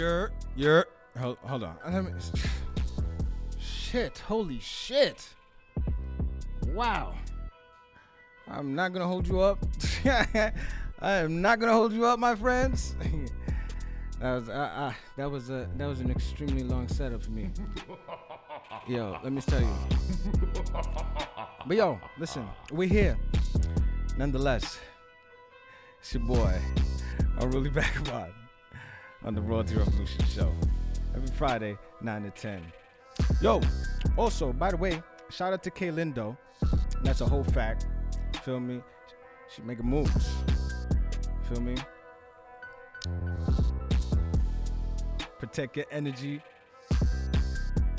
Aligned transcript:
You're 0.00 0.86
hold, 1.18 1.36
hold 1.42 1.62
on. 1.62 1.76
Let 1.86 2.04
me, 2.06 2.12
shit, 3.58 4.16
holy 4.16 4.58
shit. 4.58 5.28
Wow. 6.68 7.12
I'm 8.48 8.74
not 8.74 8.94
gonna 8.94 9.06
hold 9.06 9.28
you 9.28 9.40
up. 9.40 9.58
I 10.06 10.52
am 11.02 11.42
not 11.42 11.60
gonna 11.60 11.74
hold 11.74 11.92
you 11.92 12.06
up, 12.06 12.18
my 12.18 12.34
friends. 12.34 12.96
that 14.20 14.32
was 14.32 14.48
uh, 14.48 14.52
uh, 14.52 14.92
that 15.18 15.30
was 15.30 15.50
a 15.50 15.68
that 15.76 15.86
was 15.86 16.00
an 16.00 16.10
extremely 16.10 16.62
long 16.62 16.88
setup 16.88 17.22
for 17.22 17.32
me. 17.32 17.50
Yo, 18.88 19.18
let 19.22 19.34
me 19.34 19.42
tell 19.42 19.60
you. 19.60 19.76
But 21.66 21.76
yo, 21.76 22.00
listen, 22.18 22.48
we're 22.72 22.88
here. 22.88 23.18
Nonetheless, 24.16 24.78
it's 25.98 26.14
your 26.14 26.22
boy, 26.22 26.58
Unruly 27.38 27.68
Vagabond, 27.68 28.32
on 29.24 29.34
the 29.34 29.40
Royalty 29.40 29.76
Revolution 29.76 30.24
Show. 30.26 30.52
Every 31.14 31.28
Friday, 31.28 31.76
9 32.00 32.22
to 32.22 32.30
10. 32.30 32.62
Yo, 33.40 33.60
also, 34.16 34.52
by 34.52 34.70
the 34.70 34.76
way, 34.76 35.02
shout 35.30 35.52
out 35.52 35.62
to 35.64 35.70
K 35.70 35.88
Lindo. 35.88 36.36
That's 37.02 37.20
a 37.20 37.26
whole 37.26 37.44
fact. 37.44 37.86
Feel 38.42 38.60
me? 38.60 38.80
She 39.54 39.62
making 39.62 39.86
moves. 39.86 40.34
Feel 41.48 41.60
me? 41.60 41.76
Protect 45.38 45.76
your 45.76 45.86
energy. 45.90 46.42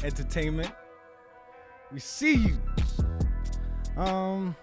Entertainment. 0.04 0.72
We 1.92 2.00
see 2.00 2.36
you. 2.36 2.58
Um, 3.98 4.56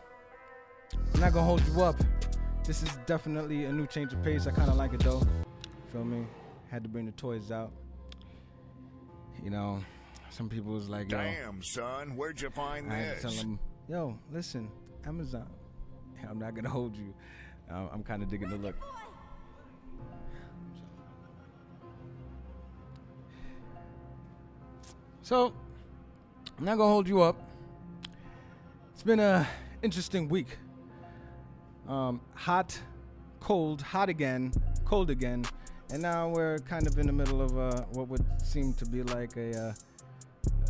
I'm 1.14 1.20
not 1.20 1.32
gonna 1.32 1.44
hold 1.44 1.62
you 1.68 1.82
up. 1.82 1.96
This 2.64 2.82
is 2.82 2.90
definitely 3.06 3.66
a 3.66 3.72
new 3.72 3.86
change 3.86 4.12
of 4.12 4.22
pace. 4.22 4.46
I 4.46 4.50
kind 4.50 4.70
of 4.70 4.76
like 4.76 4.94
it 4.94 5.00
though. 5.00 5.22
Feel 5.92 6.04
me? 6.04 6.26
Had 6.70 6.82
to 6.82 6.88
bring 6.88 7.06
the 7.06 7.12
toys 7.12 7.50
out. 7.50 7.72
You 9.42 9.50
know, 9.50 9.82
some 10.30 10.48
people 10.48 10.72
was 10.72 10.88
like, 10.88 11.10
yo, 11.10 11.18
Damn, 11.18 11.62
son, 11.62 12.16
where'd 12.16 12.40
you 12.40 12.50
find 12.50 12.92
I 12.92 12.96
had 12.96 13.16
to 13.16 13.22
tell 13.22 13.30
them, 13.30 13.58
yo, 13.88 14.18
listen, 14.32 14.68
Amazon. 15.06 15.46
I'm 16.28 16.38
not 16.38 16.54
gonna 16.54 16.68
hold 16.68 16.96
you. 16.96 17.14
Uh, 17.70 17.86
I'm 17.92 18.02
kind 18.02 18.22
of 18.22 18.28
digging 18.28 18.50
the 18.50 18.56
look. 18.56 18.74
So, 25.22 25.52
I'm 26.58 26.64
not 26.64 26.78
gonna 26.78 26.90
hold 26.90 27.06
you 27.06 27.20
up. 27.20 27.36
It's 28.94 29.02
been 29.02 29.20
a 29.20 29.46
interesting 29.82 30.28
week. 30.28 30.56
Um, 31.86 32.20
hot, 32.34 32.78
cold, 33.40 33.80
hot 33.80 34.08
again, 34.08 34.52
cold 34.84 35.10
again, 35.10 35.44
and 35.90 36.02
now 36.02 36.28
we're 36.28 36.58
kind 36.60 36.86
of 36.86 36.98
in 36.98 37.06
the 37.06 37.12
middle 37.12 37.40
of 37.40 37.58
uh, 37.58 37.82
what 37.92 38.08
would 38.08 38.24
seem 38.42 38.74
to 38.74 38.84
be 38.86 39.02
like 39.02 39.36
a, 39.36 39.74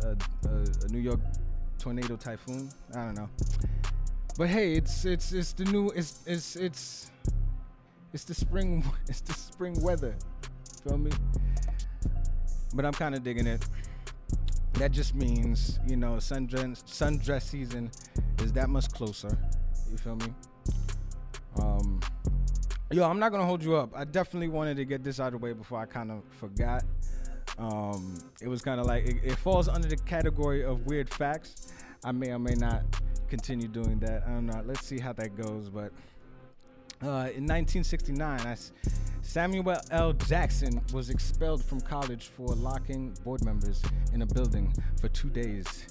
uh, 0.03 0.15
a, 0.45 0.85
a, 0.85 0.87
New 0.89 0.99
York 0.99 1.19
tornado 1.77 2.15
typhoon. 2.15 2.69
I 2.95 3.05
don't 3.05 3.15
know. 3.15 3.29
But 4.37 4.47
hey, 4.47 4.73
it's 4.73 5.03
it's 5.03 5.33
it's 5.33 5.51
the 5.53 5.65
new 5.65 5.89
it's 5.89 6.21
it's 6.25 6.55
it's 6.55 7.11
it's 8.13 8.23
the 8.23 8.33
spring 8.33 8.83
it's 9.07 9.21
the 9.21 9.33
spring 9.33 9.81
weather. 9.81 10.15
Feel 10.83 10.97
me? 10.97 11.11
But 12.73 12.85
I'm 12.85 12.93
kind 12.93 13.15
of 13.15 13.23
digging 13.23 13.47
it. 13.47 13.65
That 14.73 14.91
just 14.91 15.15
means 15.15 15.79
you 15.85 15.97
know 15.97 16.13
sundress 16.13 16.83
sundress 16.85 17.43
season 17.43 17.91
is 18.41 18.53
that 18.53 18.69
much 18.69 18.89
closer. 18.91 19.37
You 19.91 19.97
feel 19.97 20.15
me? 20.15 20.33
Yo, 22.91 23.07
I'm 23.07 23.19
not 23.19 23.31
gonna 23.31 23.45
hold 23.45 23.63
you 23.63 23.75
up. 23.75 23.91
I 23.95 24.03
definitely 24.03 24.47
wanted 24.47 24.77
to 24.77 24.85
get 24.85 25.03
this 25.03 25.19
out 25.19 25.27
of 25.27 25.33
the 25.33 25.45
way 25.45 25.53
before 25.53 25.79
I 25.79 25.85
kind 25.85 26.09
of 26.09 26.23
forgot. 26.39 26.83
Um, 27.59 28.17
it 28.41 28.47
was 28.47 28.63
kind 28.63 28.79
of 28.79 28.87
like 28.87 29.05
it, 29.05 29.17
it 29.23 29.35
falls 29.35 29.67
under 29.67 29.87
the 29.87 29.95
category 29.95 30.63
of 30.63 30.87
weird 30.87 31.07
facts. 31.07 31.71
I 32.03 32.11
may 32.11 32.31
or 32.31 32.39
may 32.39 32.55
not 32.55 32.81
continue 33.27 33.67
doing 33.67 33.99
that. 33.99 34.23
I 34.25 34.31
don't 34.31 34.47
know. 34.47 34.63
Let's 34.65 34.87
see 34.87 34.97
how 34.97 35.13
that 35.13 35.37
goes. 35.37 35.69
But 35.69 35.91
uh, 37.03 37.29
in 37.29 37.45
1969, 37.45 38.41
I 38.41 38.55
Samuel 39.21 39.77
L. 39.91 40.13
Jackson 40.13 40.81
was 40.91 41.11
expelled 41.11 41.63
from 41.63 41.81
college 41.81 42.29
for 42.29 42.47
locking 42.47 43.15
board 43.23 43.45
members 43.45 43.83
in 44.13 44.23
a 44.23 44.25
building 44.25 44.73
for 44.99 45.09
two 45.09 45.29
days 45.29 45.85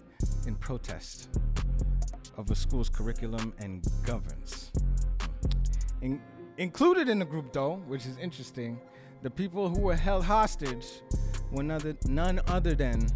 in 0.49 0.57
protest 0.57 1.29
of 2.37 2.51
a 2.51 2.57
school's 2.57 2.89
curriculum 2.89 3.55
and 3.61 3.87
governance. 4.05 4.73
In- 6.03 6.21
included 6.59 7.09
in 7.09 7.19
the 7.19 7.25
group, 7.25 7.53
though, 7.53 7.77
which 7.87 8.05
is 8.05 8.19
interesting, 8.19 8.79
the 9.23 9.31
people 9.31 9.69
who 9.69 9.81
were 9.81 9.97
held 9.97 10.25
hostage 10.25 10.87
were 11.51 11.63
none 11.63 11.77
other, 11.77 11.97
none 12.07 12.41
other 12.49 12.75
than 12.75 13.07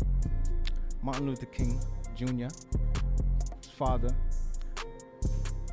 Martin 1.03 1.26
Luther 1.26 1.47
King 1.47 1.81
Jr., 2.14 2.47
his 3.60 3.70
father, 3.76 4.08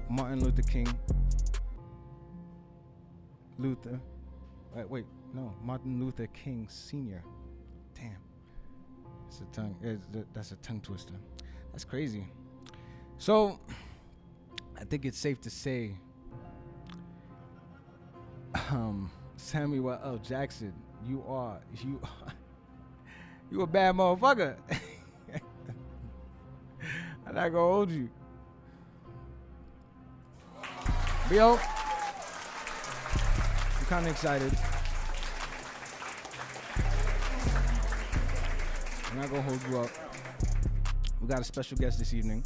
Martin 0.09 0.43
Luther 0.43 0.63
King, 0.63 0.87
Luther, 3.59 3.99
wait, 4.75 4.89
wait, 4.89 5.05
no, 5.33 5.53
Martin 5.63 6.03
Luther 6.03 6.27
King 6.27 6.67
Sr. 6.69 7.23
Damn, 7.93 8.15
it's 9.27 9.41
a 9.41 9.45
tongue. 9.55 9.75
It's, 9.81 10.07
that's 10.33 10.51
a 10.51 10.55
tongue 10.57 10.81
twister. 10.81 11.13
That's 11.71 11.85
crazy. 11.85 12.25
So, 13.17 13.59
I 14.79 14.85
think 14.85 15.05
it's 15.05 15.19
safe 15.19 15.39
to 15.41 15.49
say, 15.49 15.93
um, 18.71 19.11
Samuel 19.37 19.99
L. 20.03 20.17
Jackson, 20.17 20.73
you 21.07 21.23
are 21.27 21.59
you 21.83 21.99
are, 22.03 22.33
you 23.51 23.61
a 23.61 23.67
bad 23.67 23.95
motherfucker. 23.95 24.55
I'm 27.27 27.35
not 27.35 27.49
gonna 27.49 27.73
hold 27.73 27.91
you. 27.91 28.09
But 31.27 31.35
yo, 31.35 31.59
I'm 33.77 33.85
kind 33.85 34.05
of 34.05 34.11
excited. 34.11 34.51
I'm 39.11 39.19
not 39.19 39.29
gonna 39.29 39.43
hold 39.43 39.59
you 39.69 39.79
up. 39.79 39.89
We 41.21 41.27
got 41.27 41.41
a 41.41 41.43
special 41.43 41.77
guest 41.77 41.99
this 41.99 42.13
evening. 42.13 42.43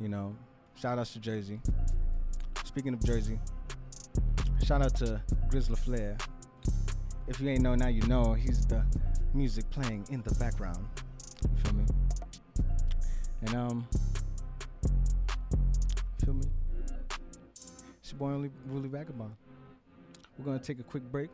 You 0.00 0.08
know, 0.08 0.34
shout 0.74 0.98
outs 0.98 1.12
to 1.12 1.20
Jersey. 1.20 1.60
Speaking 2.64 2.92
of 2.92 3.04
Jersey, 3.04 3.38
shout 4.64 4.80
out 4.80 4.94
to 4.94 5.20
Grizzly 5.50 5.76
Flair. 5.76 6.16
If 7.28 7.38
you 7.38 7.50
ain't 7.50 7.60
know 7.60 7.74
now, 7.74 7.88
you 7.88 8.00
know 8.02 8.32
he's 8.32 8.66
the 8.66 8.82
music 9.34 9.68
playing 9.68 10.06
in 10.10 10.22
the 10.22 10.34
background. 10.36 10.86
You 11.42 11.62
feel 11.62 11.74
me? 11.74 11.84
And 13.42 13.54
um, 13.54 13.88
feel 16.24 16.32
me? 16.32 16.46
It's 18.00 18.12
your 18.12 18.18
boy 18.18 18.30
only 18.30 18.50
Ruly 18.66 18.88
Vagabond. 18.88 19.34
We're 20.38 20.46
gonna 20.46 20.58
take 20.58 20.80
a 20.80 20.82
quick 20.82 21.02
break. 21.12 21.28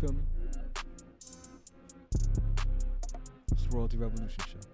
Feel 0.00 0.12
me? 0.12 0.22
It's 3.50 3.66
Royalty 3.72 3.96
Revolution 3.96 4.44
Show. 4.46 4.71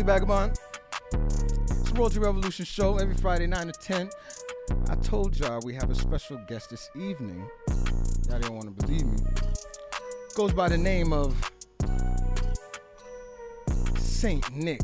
It's 0.00 0.08
your 0.08 0.16
boy 0.16 0.24
Unruly 0.24 0.52
Vagabond. 0.52 0.58
It's 1.70 1.90
the 1.90 1.94
Royalty 1.94 2.18
Revolution 2.20 2.64
show 2.64 2.96
every 2.96 3.14
Friday, 3.16 3.46
9 3.46 3.66
to 3.66 3.72
10. 3.72 4.10
I 4.88 4.94
told 4.96 5.38
y'all 5.38 5.60
we 5.62 5.74
have 5.74 5.90
a 5.90 5.94
special 5.94 6.38
guest 6.48 6.70
this 6.70 6.88
evening. 6.96 7.46
Y'all 8.28 8.38
didn't 8.38 8.54
want 8.54 8.64
to 8.64 8.86
believe 8.86 9.04
me. 9.04 9.18
Goes 10.34 10.54
by 10.54 10.70
the 10.70 10.78
name 10.78 11.12
of 11.12 11.36
Saint 13.98 14.50
Nick. 14.56 14.80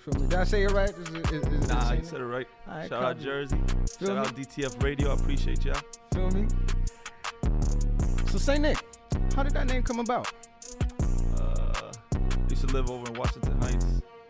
Feel 0.00 0.14
me? 0.14 0.28
Did 0.28 0.34
I 0.34 0.44
say 0.44 0.62
it 0.62 0.72
right? 0.72 0.88
Is 0.88 1.08
it, 1.14 1.32
is, 1.32 1.46
is 1.46 1.68
Nah, 1.68 1.92
you 1.92 2.02
said 2.02 2.20
it 2.22 2.24
right. 2.24 2.48
Right, 2.66 2.88
Shout 2.88 3.04
out. 3.04 3.20
Jersey. 3.20 3.58
Feel 3.98 4.08
Shout 4.08 4.16
me? 4.16 4.16
out 4.16 4.36
DTF 4.36 4.82
Radio. 4.82 5.10
I 5.10 5.14
appreciate 5.14 5.64
y'all. 5.66 5.76
Feel 6.14 6.30
me? 6.30 6.48
So 8.28 8.38
Saint 8.38 8.62
Nick, 8.62 8.78
how 9.36 9.42
did 9.42 9.52
that 9.52 9.66
name 9.66 9.82
come 9.82 10.00
about? 10.00 10.32
Used 12.62 12.74
to 12.74 12.80
live 12.80 12.90
over 12.92 13.10
in 13.10 13.18
Washington 13.18 13.60
Heights, 13.60 13.86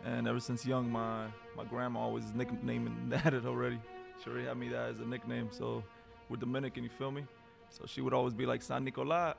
and 0.06 0.26
ever 0.26 0.40
since 0.40 0.64
young, 0.64 0.90
my 0.90 1.26
my 1.54 1.64
grandma 1.64 2.00
always 2.00 2.24
nicknaming 2.34 2.96
that 3.10 3.34
it 3.34 3.44
already. 3.44 3.78
She 4.22 4.30
already 4.30 4.46
had 4.46 4.56
me 4.56 4.70
that 4.70 4.88
as 4.88 5.00
a 5.00 5.04
nickname. 5.04 5.48
So 5.50 5.84
we're 6.30 6.38
Dominican, 6.38 6.82
you 6.82 6.88
feel 6.88 7.10
me? 7.10 7.26
So 7.68 7.84
she 7.84 8.00
would 8.00 8.14
always 8.14 8.32
be 8.32 8.46
like 8.46 8.62
San 8.62 8.84
Nicolas 8.84 9.34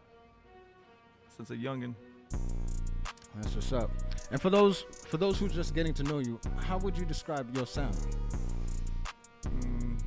since 1.36 1.50
a 1.50 1.56
youngin. 1.56 1.96
That's 3.36 3.56
what's 3.56 3.74
up. 3.74 3.90
And 4.30 4.40
for 4.40 4.52
those 4.52 4.82
for 5.08 5.18
those 5.18 5.40
who 5.40 5.50
just 5.50 5.74
getting 5.74 5.96
to 5.96 6.04
know 6.04 6.20
you, 6.20 6.40
how 6.60 6.78
would 6.78 6.96
you 6.96 7.06
describe 7.06 7.56
your 7.56 7.66
sound? 7.66 7.98
Mm, 9.48 10.00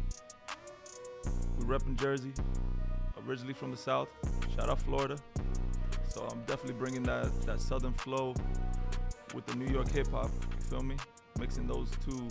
we 1.59 1.65
repping 1.65 1.99
Jersey, 1.99 2.33
originally 3.27 3.55
from 3.55 3.73
the 3.73 3.77
South. 3.77 4.09
Shout 4.55 4.71
out 4.71 4.81
Florida. 4.81 5.17
So 6.09 6.25
I'm 6.31 6.41
definitely 6.43 6.75
bringing 6.79 7.03
that 7.03 7.33
that 7.47 7.61
Southern 7.61 7.95
flow 7.95 8.33
with 9.37 9.45
the 9.45 9.55
New 9.55 9.71
York 9.71 9.89
hip 9.91 10.11
hop. 10.11 10.31
You 10.59 10.65
feel 10.71 10.83
me? 10.83 10.97
Mixing 11.39 11.67
those 11.67 11.91
two. 12.07 12.27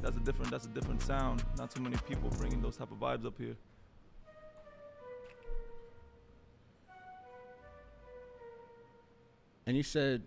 That's 0.00 0.16
a 0.16 0.20
different. 0.20 0.50
That's 0.52 0.64
a 0.64 0.68
different 0.68 1.02
sound. 1.02 1.42
Not 1.58 1.72
too 1.72 1.82
many 1.82 1.96
people 2.08 2.30
bringing 2.38 2.62
those 2.62 2.76
type 2.76 2.92
of 2.92 2.98
vibes 2.98 3.26
up 3.26 3.34
here. 3.36 3.56
And 9.66 9.76
you 9.76 9.82
said 9.82 10.22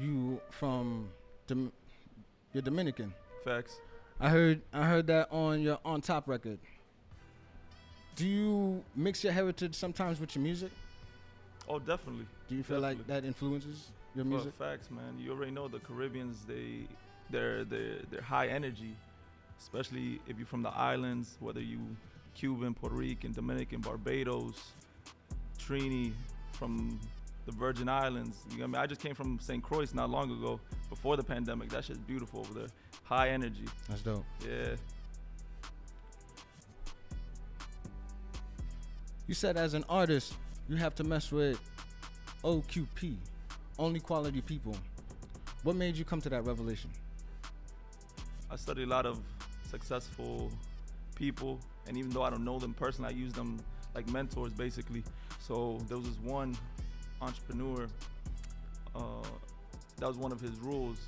you 0.00 0.40
from 0.50 1.08
Dom- 1.48 1.72
you're 2.52 2.62
Dominican. 2.62 3.12
Facts. 3.44 3.80
I 4.20 4.28
heard 4.28 4.60
I 4.72 4.84
heard 4.84 5.08
that 5.08 5.32
on 5.32 5.60
your 5.60 5.80
on 5.84 6.02
top 6.02 6.28
record. 6.28 6.60
Do 8.14 8.28
you 8.28 8.84
mix 8.94 9.24
your 9.24 9.32
heritage 9.32 9.74
sometimes 9.74 10.20
with 10.20 10.36
your 10.36 10.44
music? 10.44 10.70
Oh, 11.68 11.78
definitely. 11.80 12.26
Do 12.48 12.54
you 12.54 12.62
feel 12.62 12.80
like 12.80 13.04
that 13.06 13.24
influences 13.24 13.90
your 14.14 14.24
Well, 14.24 14.34
music? 14.34 14.54
facts, 14.58 14.90
man. 14.90 15.18
You 15.18 15.32
already 15.32 15.52
know 15.52 15.68
the 15.68 15.78
Caribbeans. 15.80 16.44
They, 16.46 16.86
they're 17.30 17.64
they're 17.64 17.98
they're 18.10 18.22
high 18.22 18.48
energy, 18.48 18.96
especially 19.58 20.20
if 20.26 20.36
you're 20.38 20.46
from 20.46 20.62
the 20.62 20.70
islands. 20.70 21.36
Whether 21.40 21.60
you 21.60 21.78
Cuban, 22.34 22.74
Puerto 22.74 22.96
Rican, 22.96 23.32
Dominican, 23.32 23.80
Barbados, 23.80 24.72
Trini, 25.58 26.12
from 26.52 26.98
the 27.46 27.52
Virgin 27.52 27.88
Islands. 27.88 28.36
You 28.50 28.58
know 28.58 28.62
what 28.62 28.64
I 28.64 28.72
mean? 28.72 28.82
I 28.82 28.86
just 28.86 29.00
came 29.00 29.14
from 29.14 29.38
St. 29.40 29.62
Croix 29.62 29.86
not 29.94 30.10
long 30.10 30.30
ago, 30.30 30.60
before 30.88 31.16
the 31.16 31.24
pandemic. 31.24 31.70
That 31.70 31.84
shit's 31.84 31.98
beautiful 31.98 32.40
over 32.40 32.54
there. 32.54 32.68
High 33.04 33.30
energy. 33.30 33.64
That's 33.88 34.02
dope. 34.02 34.24
Yeah. 34.46 34.76
You 39.26 39.34
said 39.34 39.56
as 39.56 39.74
an 39.74 39.84
artist, 39.88 40.34
you 40.68 40.76
have 40.76 40.94
to 40.96 41.04
mess 41.04 41.30
with 41.30 41.60
OQP, 42.44 43.16
only 43.80 43.98
quality 43.98 44.42
people. 44.42 44.76
What 45.62 45.74
made 45.74 45.96
you 45.96 46.04
come 46.04 46.20
to 46.20 46.28
that 46.28 46.44
revelation? 46.44 46.90
I 48.50 48.56
study 48.56 48.82
a 48.82 48.86
lot 48.86 49.06
of 49.06 49.18
successful 49.70 50.50
people, 51.16 51.58
and 51.88 51.96
even 51.96 52.10
though 52.10 52.22
I 52.22 52.30
don't 52.30 52.44
know 52.44 52.58
them 52.58 52.74
personally, 52.74 53.14
I 53.14 53.16
use 53.16 53.32
them 53.32 53.58
like 53.94 54.08
mentors 54.10 54.52
basically. 54.52 55.02
So 55.40 55.78
there 55.88 55.96
was 55.96 56.06
this 56.06 56.18
one 56.22 56.56
entrepreneur. 57.22 57.88
Uh, 58.94 59.00
that 59.98 60.06
was 60.06 60.18
one 60.18 60.32
of 60.32 60.40
his 60.40 60.58
rules. 60.60 60.98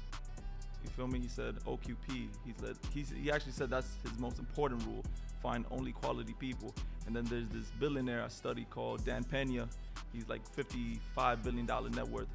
You 0.82 0.90
feel 0.90 1.06
me? 1.06 1.20
He 1.20 1.28
said 1.28 1.56
OQP. 1.66 2.08
He 2.08 2.54
said 2.58 2.76
he, 2.94 3.04
he 3.22 3.30
actually 3.30 3.52
said 3.52 3.68
that's 3.70 3.96
his 4.02 4.18
most 4.18 4.38
important 4.38 4.82
rule. 4.86 5.04
Find 5.42 5.66
only 5.70 5.92
quality 5.92 6.34
people. 6.38 6.74
And 7.06 7.14
then 7.14 7.24
there's 7.24 7.48
this 7.48 7.70
billionaire 7.78 8.24
I 8.24 8.28
study 8.28 8.66
called 8.70 9.04
Dan 9.04 9.24
Pena. 9.24 9.68
He's 10.12 10.28
like 10.28 10.46
55 10.54 11.42
billion 11.44 11.66
dollar 11.66 11.90
net 11.90 12.08
worth. 12.08 12.28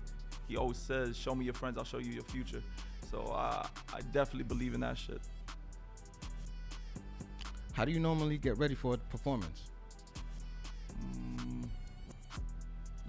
He 0.47 0.57
always 0.57 0.77
says, 0.77 1.17
"Show 1.17 1.35
me 1.35 1.45
your 1.45 1.53
friends, 1.53 1.77
I'll 1.77 1.83
show 1.83 1.99
you 1.99 2.11
your 2.11 2.23
future." 2.23 2.61
So 3.11 3.19
uh, 3.21 3.65
I 3.93 4.01
definitely 4.11 4.43
believe 4.43 4.73
in 4.73 4.81
that 4.81 4.97
shit. 4.97 5.21
How 7.73 7.85
do 7.85 7.91
you 7.91 7.99
normally 7.99 8.37
get 8.37 8.57
ready 8.57 8.75
for 8.75 8.95
a 8.95 8.97
performance? 8.97 9.69
Mm, 10.99 11.69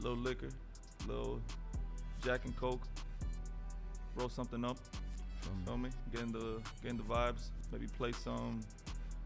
little 0.01 0.19
liquor, 0.19 0.51
little 1.07 1.41
Jack 2.23 2.45
and 2.45 2.55
Coke. 2.57 2.87
Roll 4.17 4.29
something 4.29 4.65
up. 4.65 4.77
Feel 5.65 5.79
me? 5.79 5.91
Getting 6.13 6.33
the 6.33 6.61
getting 6.83 6.99
the 6.99 7.05
vibes. 7.05 7.51
Maybe 7.73 7.87
play 7.87 8.13
some 8.13 8.61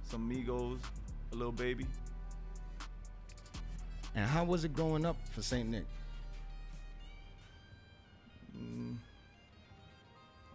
some 0.05 0.31
Migos, 0.31 0.79
a 1.33 1.35
little 1.35 1.53
baby. 1.53 1.87
And 4.15 4.29
how 4.29 4.45
was 4.45 4.65
it 4.65 4.75
growing 4.75 5.07
up 5.07 5.17
for 5.31 5.43
Saint 5.43 5.69
Nick? 5.71 5.87
Mm, 8.57 8.97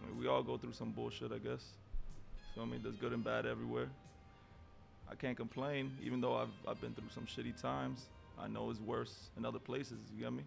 I 0.01 0.07
mean, 0.07 0.19
we 0.19 0.27
all 0.27 0.43
go 0.43 0.57
through 0.57 0.73
some 0.73 0.91
bullshit, 0.91 1.31
I 1.31 1.37
guess. 1.37 1.63
Feel 2.55 2.65
me? 2.65 2.79
There's 2.81 2.95
good 2.95 3.13
and 3.13 3.23
bad 3.23 3.45
everywhere. 3.45 3.89
I 5.09 5.15
can't 5.15 5.37
complain, 5.37 5.97
even 6.03 6.21
though 6.21 6.35
I've 6.35 6.53
I've 6.67 6.81
been 6.81 6.93
through 6.93 7.09
some 7.13 7.25
shitty 7.25 7.59
times. 7.61 8.05
I 8.39 8.47
know 8.47 8.69
it's 8.69 8.79
worse 8.79 9.29
in 9.37 9.45
other 9.45 9.59
places. 9.59 9.97
You 10.15 10.23
get 10.23 10.33
me? 10.33 10.43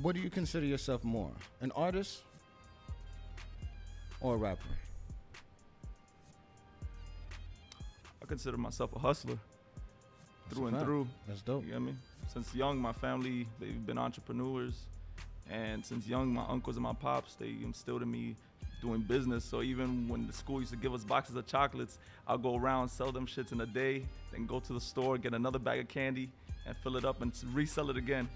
What 0.00 0.14
do 0.14 0.20
you 0.20 0.30
consider 0.30 0.64
yourself 0.64 1.04
more, 1.04 1.30
an 1.60 1.70
artist 1.72 2.22
or 4.20 4.34
a 4.34 4.36
rapper? 4.38 4.68
I 8.22 8.26
consider 8.26 8.56
myself 8.56 8.94
a 8.96 8.98
hustler 8.98 9.38
That's 10.44 10.56
through 10.56 10.66
a 10.66 10.68
and 10.68 10.80
through. 10.80 11.08
That's 11.28 11.42
dope. 11.42 11.64
You 11.66 11.72
get 11.72 11.82
me? 11.82 11.94
Since 12.32 12.54
young, 12.54 12.78
my 12.78 12.92
family 12.92 13.46
they've 13.60 13.84
been 13.84 13.98
entrepreneurs, 13.98 14.86
and 15.50 15.84
since 15.84 16.06
young, 16.06 16.32
my 16.32 16.44
uncles 16.48 16.76
and 16.76 16.82
my 16.82 16.94
pops 16.94 17.34
they 17.34 17.56
instilled 17.62 18.00
in 18.00 18.10
me 18.10 18.36
doing 18.80 19.00
business. 19.00 19.44
So 19.44 19.60
even 19.60 20.08
when 20.08 20.26
the 20.26 20.32
school 20.32 20.60
used 20.60 20.72
to 20.72 20.78
give 20.78 20.94
us 20.94 21.04
boxes 21.04 21.36
of 21.36 21.46
chocolates, 21.46 21.98
I'll 22.26 22.38
go 22.38 22.56
around 22.56 22.88
sell 22.88 23.12
them 23.12 23.26
shits 23.26 23.52
in 23.52 23.60
a 23.60 23.66
day, 23.66 24.06
then 24.32 24.46
go 24.46 24.60
to 24.60 24.72
the 24.72 24.80
store 24.80 25.18
get 25.18 25.34
another 25.34 25.58
bag 25.58 25.80
of 25.80 25.88
candy 25.88 26.30
and 26.66 26.74
fill 26.78 26.96
it 26.96 27.04
up 27.04 27.20
and 27.20 27.32
resell 27.52 27.90
it 27.90 27.98
again. 27.98 28.28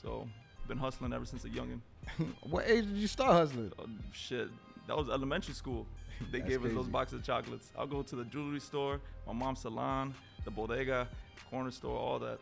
So 0.00 0.28
been 0.68 0.78
hustling 0.78 1.12
ever 1.12 1.24
since 1.24 1.44
a 1.44 1.48
youngin. 1.48 1.80
what 2.42 2.64
age 2.66 2.86
did 2.86 2.96
you 2.96 3.08
start 3.08 3.32
hustling? 3.32 3.72
Oh, 3.76 3.86
shit, 4.12 4.48
that 4.86 4.96
was 4.96 5.08
elementary 5.08 5.54
school. 5.54 5.86
They 6.30 6.38
That's 6.38 6.48
gave 6.48 6.64
us 6.64 6.72
those 6.72 6.86
boxes 6.86 7.18
of 7.18 7.24
chocolates. 7.24 7.72
I'll 7.76 7.88
go 7.88 8.00
to 8.00 8.14
the 8.14 8.24
jewelry 8.26 8.60
store, 8.60 9.00
my 9.26 9.32
mom's 9.32 9.62
salon, 9.62 10.14
the 10.44 10.50
bodega, 10.52 11.08
corner 11.50 11.72
store, 11.72 11.98
all 11.98 12.20
that. 12.20 12.38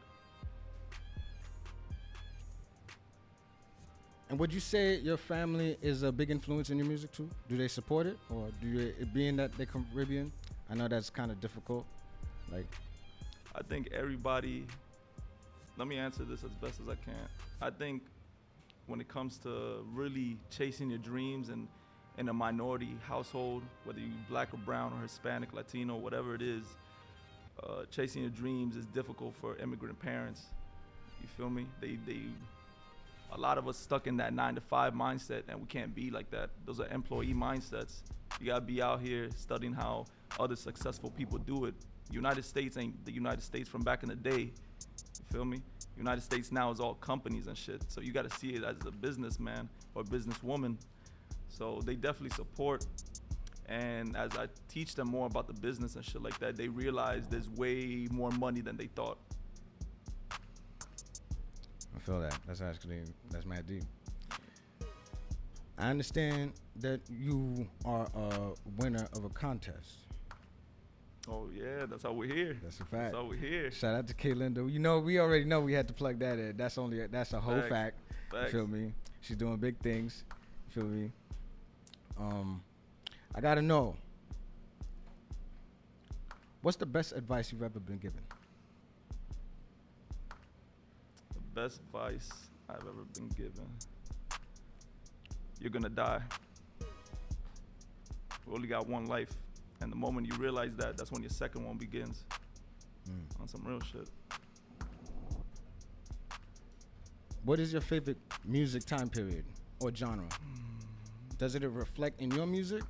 And 4.33 4.41
would 4.41 4.51
you 4.51 4.61
say 4.61 4.97
your 4.97 5.19
family 5.19 5.77
is 5.83 6.05
a 6.05 6.11
big 6.11 6.31
influence 6.31 6.71
in 6.71 6.79
your 6.79 6.87
music 6.87 7.13
too? 7.13 7.29
Do 7.51 7.59
they 7.59 7.69
support 7.69 8.07
it, 8.07 8.17
or 8.31 8.49
do 8.63 8.67
you, 8.67 8.95
being 9.13 9.37
that 9.37 9.55
they're 9.59 9.67
Caribbean? 9.67 10.33
I 10.71 10.75
know 10.75 10.89
that's 10.89 11.11
kind 11.11 11.31
of 11.31 11.39
difficult. 11.39 11.85
Like, 12.51 12.65
I 13.55 13.61
think 13.63 13.91
everybody. 13.93 14.65
Let 15.77 15.87
me 15.87 15.99
answer 15.99 16.25
this 16.25 16.45
as 16.45 16.51
best 16.63 16.81
as 16.81 16.89
I 16.89 16.95
can. 16.95 17.29
I 17.61 17.69
think 17.69 18.05
when 18.87 19.03
it 19.03 19.09
comes 19.09 19.37
to 19.41 19.85
really 19.93 20.39
chasing 20.49 20.89
your 20.89 21.01
dreams 21.01 21.51
and 21.51 21.69
in 22.17 22.31
a 22.31 22.33
minority 22.33 22.97
household, 23.07 23.63
whether 23.85 24.01
you're 24.01 24.09
black 24.31 24.55
or 24.55 24.61
brown 24.65 24.95
or 24.95 25.03
Hispanic, 25.03 25.53
Latino, 25.53 25.97
whatever 25.97 26.35
it 26.35 26.41
is, 26.41 26.65
uh, 27.63 27.85
chasing 27.91 28.23
your 28.23 28.31
dreams 28.31 28.77
is 28.77 28.87
difficult 28.87 29.35
for 29.43 29.57
immigrant 29.57 29.99
parents. 29.99 30.47
You 31.21 31.29
feel 31.37 31.51
me? 31.51 31.67
They 31.83 31.99
they 32.07 32.23
a 33.33 33.39
lot 33.39 33.59
of 33.59 33.67
us 33.67 33.79
stuck 33.79 34.07
in 34.07 34.17
that 34.19 34.35
nine 34.35 34.55
to 34.55 34.61
five 34.61 34.93
mindset, 34.93 35.43
and 35.49 35.59
we 35.61 35.67
can't 35.67 35.95
be 35.95 36.11
like 36.11 36.31
that. 36.31 36.51
Those 36.67 36.81
are 36.81 36.89
employee 36.89 37.35
mindsets. 37.35 38.03
You 38.41 38.47
gotta 38.47 38.61
be 38.61 38.83
out 38.83 39.01
here 39.01 39.29
studying 39.37 39.73
how 39.73 40.07
other 40.39 40.57
successful 40.57 41.11
people 41.11 41.39
do 41.39 41.65
it. 41.65 41.75
United 42.11 42.45
States 42.45 42.77
ain't 42.77 43.05
the 43.05 43.13
United 43.13 43.43
States 43.43 43.69
from 43.69 43.83
back 43.83 44.03
in 44.03 44.09
the 44.09 44.17
day. 44.17 44.41
You 44.41 45.25
feel 45.31 45.45
me? 45.45 45.63
United 45.97 46.23
States 46.23 46.53
now 46.53 46.71
is 46.71 46.81
all 46.81 46.95
companies 46.95 47.47
and 47.47 47.57
shit. 47.57 47.83
So 47.89 48.01
you 48.01 48.13
got 48.13 48.29
to 48.29 48.39
see 48.39 48.51
it 48.51 48.65
as 48.65 48.77
a 48.87 48.91
businessman 48.91 49.69
or 49.95 50.03
businesswoman. 50.03 50.77
So 51.49 51.81
they 51.85 51.95
definitely 51.95 52.35
support. 52.35 52.87
And 53.67 54.17
as 54.17 54.31
I 54.37 54.49
teach 54.69 54.95
them 54.95 55.09
more 55.09 55.27
about 55.27 55.47
the 55.47 55.55
business 55.55 55.97
and 55.97 56.05
shit 56.05 56.23
like 56.23 56.39
that, 56.41 56.57
they 56.57 56.69
realize 56.69 57.29
there's 57.29 57.49
way 57.51 58.09
more 58.11 58.31
money 58.31 58.61
than 58.61 58.77
they 58.77 58.87
thought. 58.87 59.19
Feel 62.05 62.21
that. 62.21 62.37
That's 62.47 62.61
actually 62.61 63.01
that's 63.31 63.47
mad 63.47 63.67
deep. 63.67 63.85
I 65.79 65.89
understand 65.91 66.53
that 66.81 67.01
you 67.09 67.67
are 67.85 68.09
a 68.15 68.51
winner 68.77 69.09
of 69.15 69.25
a 69.25 69.29
contest. 69.31 69.99
Oh 71.29 71.49
yeah, 71.55 71.87
that's 71.87 72.03
how 72.03 72.13
we're 72.13 72.33
here. 72.33 72.57
That's 72.63 72.81
a 72.81 72.85
fact. 72.85 73.13
That's 73.13 73.15
how 73.15 73.25
we're 73.25 73.37
here. 73.37 73.71
Shout 73.71 73.95
out 73.95 74.09
to 74.09 74.15
Kay 74.15 74.35
Linda. 74.35 74.67
You 74.69 74.81
know, 74.81 74.99
we 74.99 75.21
already 75.21 75.45
know 75.45 75.61
we 75.61 75.73
had 75.73 75.87
to 75.89 75.95
plug 75.95 76.19
that 76.19 76.39
in. 76.39 76.57
That's 76.57 76.79
only 76.79 77.07
that's 77.07 77.33
a 77.33 77.41
whole 77.41 77.55
Facts. 77.61 77.69
fact. 77.69 77.99
You 78.33 78.39
Facts. 78.39 78.53
feel 78.53 78.67
me? 78.67 78.93
She's 79.21 79.37
doing 79.37 79.57
big 79.59 79.79
things. 79.79 80.25
You 80.75 80.83
feel 80.83 80.91
me? 80.91 81.13
Um, 82.19 82.63
I 83.35 83.41
gotta 83.41 83.63
know. 83.63 83.97
What's 86.63 86.77
the 86.77 86.87
best 86.87 87.13
advice 87.13 87.53
you've 87.53 87.63
ever 87.63 87.81
been 87.81 87.99
given? 87.99 88.21
Best 91.55 91.81
advice 91.81 92.31
I've 92.69 92.83
ever 92.83 93.05
been 93.15 93.29
given. 93.29 93.69
You're 95.61 95.71
gonna 95.71 95.89
die. 95.89 96.21
We 98.47 98.55
only 98.55 98.69
got 98.69 98.89
one 98.89 99.07
life. 99.07 99.31
And 99.81 99.91
the 99.91 99.97
moment 99.97 100.27
you 100.27 100.35
realize 100.35 100.75
that, 100.77 100.97
that's 100.97 101.11
when 101.11 101.23
your 101.23 101.31
second 101.31 101.65
one 101.65 101.77
begins. 101.77 102.25
Mm. 103.09 103.41
On 103.41 103.49
some 103.49 103.63
real 103.65 103.81
shit. 103.81 104.09
What 107.45 107.59
is 107.59 107.73
your 107.73 107.83
favorite 107.83 108.19
music 108.45 108.85
time 108.85 109.09
period 109.09 109.45
or 109.81 109.93
genre? 109.95 110.29
Does 111.39 111.57
it 111.57 111.65
reflect 111.65 112.21
in 112.21 112.31
your 112.31 112.47
music? 112.47 112.83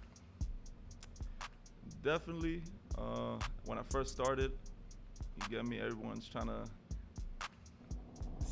Definitely. 2.02 2.62
Uh, 2.98 3.38
when 3.64 3.78
I 3.78 3.82
first 3.90 4.12
started, 4.12 4.52
you 5.36 5.56
get 5.56 5.64
me. 5.64 5.80
Everyone's 5.80 6.28
trying 6.28 6.48
to 6.48 6.64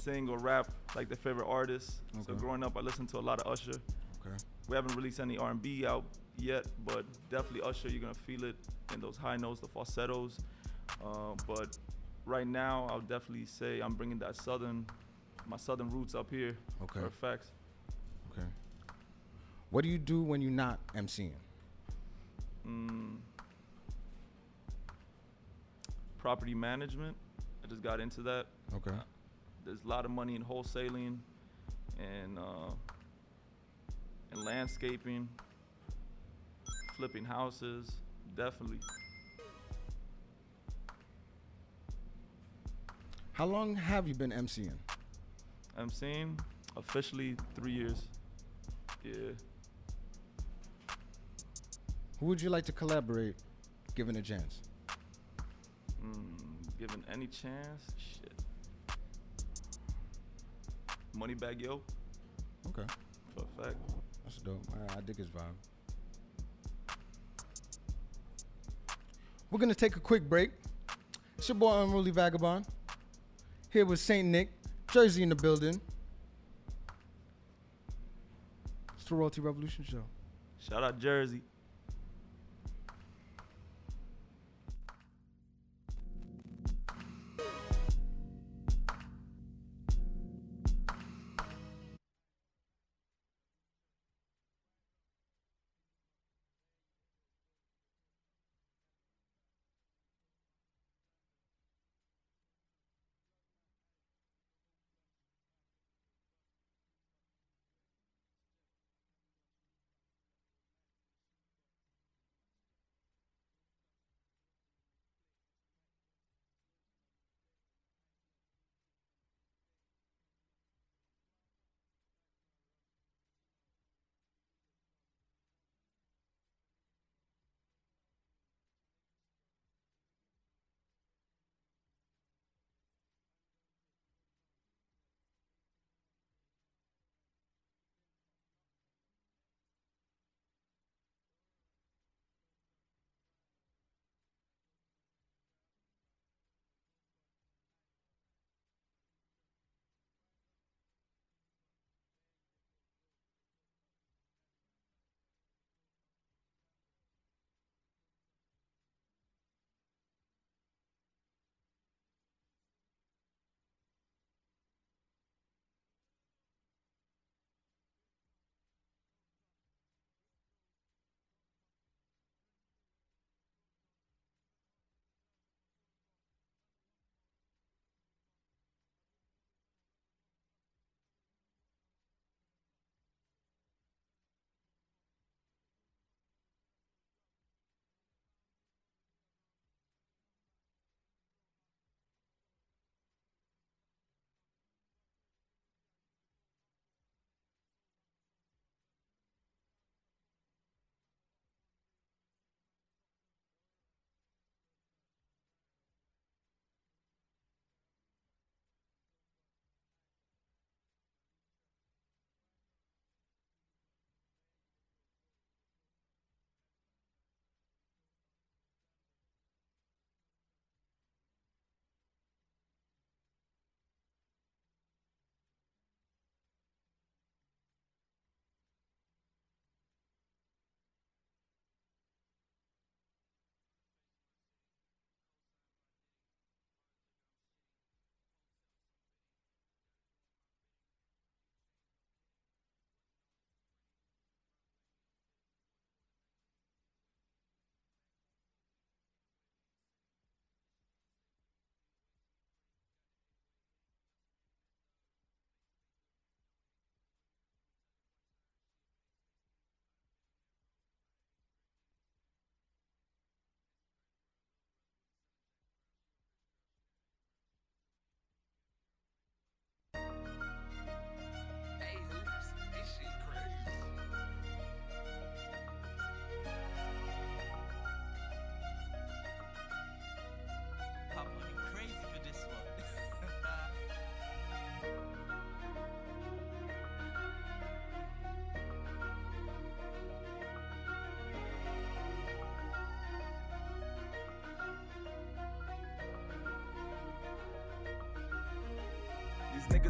sing 0.01 0.29
or 0.29 0.39
rap 0.39 0.71
like 0.97 1.09
their 1.09 1.17
favorite 1.17 1.47
artist. 1.47 2.01
So 2.27 2.35
growing 2.35 2.65
up, 2.65 2.77
I 2.77 2.81
listened 2.81 3.09
to 3.11 3.19
a 3.19 3.21
lot 3.21 3.41
of 3.41 3.53
Usher. 3.53 3.79
Okay. 4.25 4.37
We 4.69 4.77
haven't 4.77 4.95
released 4.97 5.21
any 5.21 5.39
R&B 5.39 5.87
out 5.87 6.05
yet, 6.39 6.67
but 6.85 7.05
definitely 7.31 7.63
Usher. 7.63 7.89
You're 7.89 8.01
gonna 8.01 8.15
feel 8.15 8.45
it 8.45 8.57
in 8.95 9.01
those 9.01 9.17
high 9.17 9.37
notes, 9.37 9.61
the 9.61 9.69
falsettos. 9.69 10.39
Uh, 11.05 11.35
but 11.47 11.79
right 12.25 12.47
now, 12.47 12.87
I'll 12.91 13.01
definitely 13.01 13.47
say 13.47 13.81
I'm 13.81 13.95
bringing 13.95 14.19
that 14.19 14.37
southern, 14.37 14.87
my 15.47 15.57
southern 15.57 15.91
roots 15.91 16.15
up 16.15 16.31
here. 16.31 16.57
Okay. 16.83 17.01
For. 17.21 17.39
Okay. 18.33 18.49
What 19.71 19.83
do 19.83 19.89
you 19.89 19.99
do 19.99 20.23
when 20.23 20.43
you're 20.43 20.51
not 20.51 20.79
MCing? 20.95 21.33
Mm, 22.67 23.17
property 26.19 26.55
management. 26.55 27.17
I 27.65 27.69
just 27.69 27.83
got 27.83 28.01
into 28.01 28.23
that. 28.23 28.47
Okay. 28.77 28.97
There's 29.65 29.85
a 29.85 29.89
lot 29.89 30.05
of 30.05 30.11
money 30.11 30.35
in 30.35 30.45
wholesaling 30.45 31.19
and 31.99 32.39
uh, 32.39 32.73
and 34.33 34.45
landscaping, 34.45 35.29
flipping 36.97 37.25
houses. 37.25 37.91
Definitely. 38.37 38.79
How 43.33 43.47
long 43.47 43.75
have 43.75 44.07
you 44.07 44.15
been 44.15 44.33
MCing? 44.33 44.77
I'm 45.77 45.91
seeing 45.91 46.39
officially 46.77 47.37
three 47.55 47.73
years. 47.73 48.09
Yeah. 49.03 49.33
Who 52.19 52.27
would 52.27 52.43
you 52.43 52.51
like 52.51 52.67
to 52.67 52.73
collaborate, 52.73 53.37
given 53.95 54.17
a 54.17 54.23
chance? 54.23 54.61
Mm, 56.05 56.79
given 56.79 57.03
any 57.11 57.27
chance, 57.27 57.83
shit. 57.97 58.40
Moneybagg 61.17 61.61
Yo, 61.61 61.81
Okay. 62.69 62.85
for 63.35 63.43
a 63.43 63.63
fact. 63.63 63.77
That's 64.25 64.37
dope. 64.39 64.63
I, 64.91 64.99
I 64.99 65.01
dig 65.01 65.17
his 65.17 65.29
vibe. 65.31 65.55
We're 69.51 69.59
gonna 69.59 69.75
take 69.75 69.97
a 69.97 70.01
quick 70.01 70.29
break. 70.29 70.51
It's 71.37 71.49
your 71.49 71.57
boy 71.57 71.83
Unruly 71.83 72.11
Vagabond. 72.13 72.67
Here 73.73 73.85
with 73.85 73.99
Saint 73.99 74.29
Nick, 74.29 74.51
Jersey 74.93 75.23
in 75.23 75.29
the 75.29 75.35
building. 75.35 75.81
It's 78.97 79.09
the 79.09 79.15
Royalty 79.15 79.41
Revolution 79.41 79.85
Show. 79.85 80.05
Shout 80.59 80.85
out 80.85 80.99
Jersey. 80.99 81.43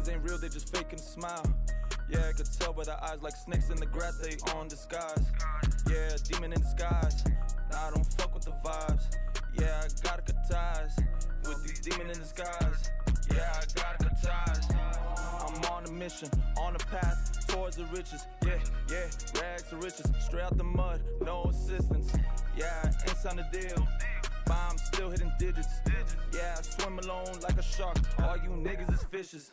Niggas 0.01 0.13
ain't 0.13 0.23
real, 0.23 0.37
they 0.37 0.49
just 0.49 0.75
faking 0.75 0.99
smile. 0.99 1.45
Yeah, 2.09 2.29
I 2.29 2.33
could 2.33 2.47
tell 2.59 2.73
by 2.73 2.83
their 2.83 3.01
eyes 3.03 3.21
like 3.21 3.35
snakes 3.35 3.69
in 3.69 3.77
the 3.77 3.85
grass, 3.85 4.17
they 4.17 4.35
on 4.53 4.67
disguise. 4.67 5.31
Yeah, 5.89 6.15
demon 6.27 6.53
in 6.53 6.61
disguise. 6.61 7.23
Nah, 7.71 7.87
I 7.87 7.91
don't 7.91 8.05
fuck 8.13 8.33
with 8.33 8.43
the 8.43 8.51
vibes. 8.51 9.03
Yeah, 9.59 9.83
I 9.83 9.87
gotta 10.03 10.21
cut 10.21 10.49
ties 10.49 10.97
with 11.47 11.63
these 11.63 11.79
demon 11.79 12.09
in 12.09 12.17
disguise. 12.17 12.91
Yeah, 13.33 13.53
I 13.53 13.63
gotta 13.75 14.03
cut 14.03 14.21
ties. 14.21 14.67
I'm 15.39 15.71
on 15.71 15.85
a 15.85 15.91
mission, 15.91 16.29
on 16.57 16.75
a 16.75 16.79
path 16.79 17.47
towards 17.47 17.77
the 17.77 17.85
riches. 17.85 18.25
Yeah, 18.45 18.59
yeah, 18.89 19.41
rags 19.41 19.63
to 19.69 19.75
riches. 19.77 20.11
Straight 20.19 20.43
out 20.43 20.57
the 20.57 20.63
mud, 20.63 21.01
no 21.23 21.45
assistance. 21.45 22.13
Yeah, 22.57 22.91
ain't 23.07 23.17
signed 23.17 23.39
a 23.39 23.49
deal. 23.51 23.87
Bomb 24.45 24.77
still 24.77 25.09
hitting 25.09 25.31
digits. 25.39 25.69
Yeah, 26.33 26.55
I 26.57 26.61
swim 26.61 26.99
alone 26.99 27.39
like 27.41 27.57
a 27.57 27.63
shark. 27.63 27.97
All 28.19 28.37
you 28.37 28.49
niggas 28.49 28.93
is 28.93 29.03
fishes. 29.03 29.51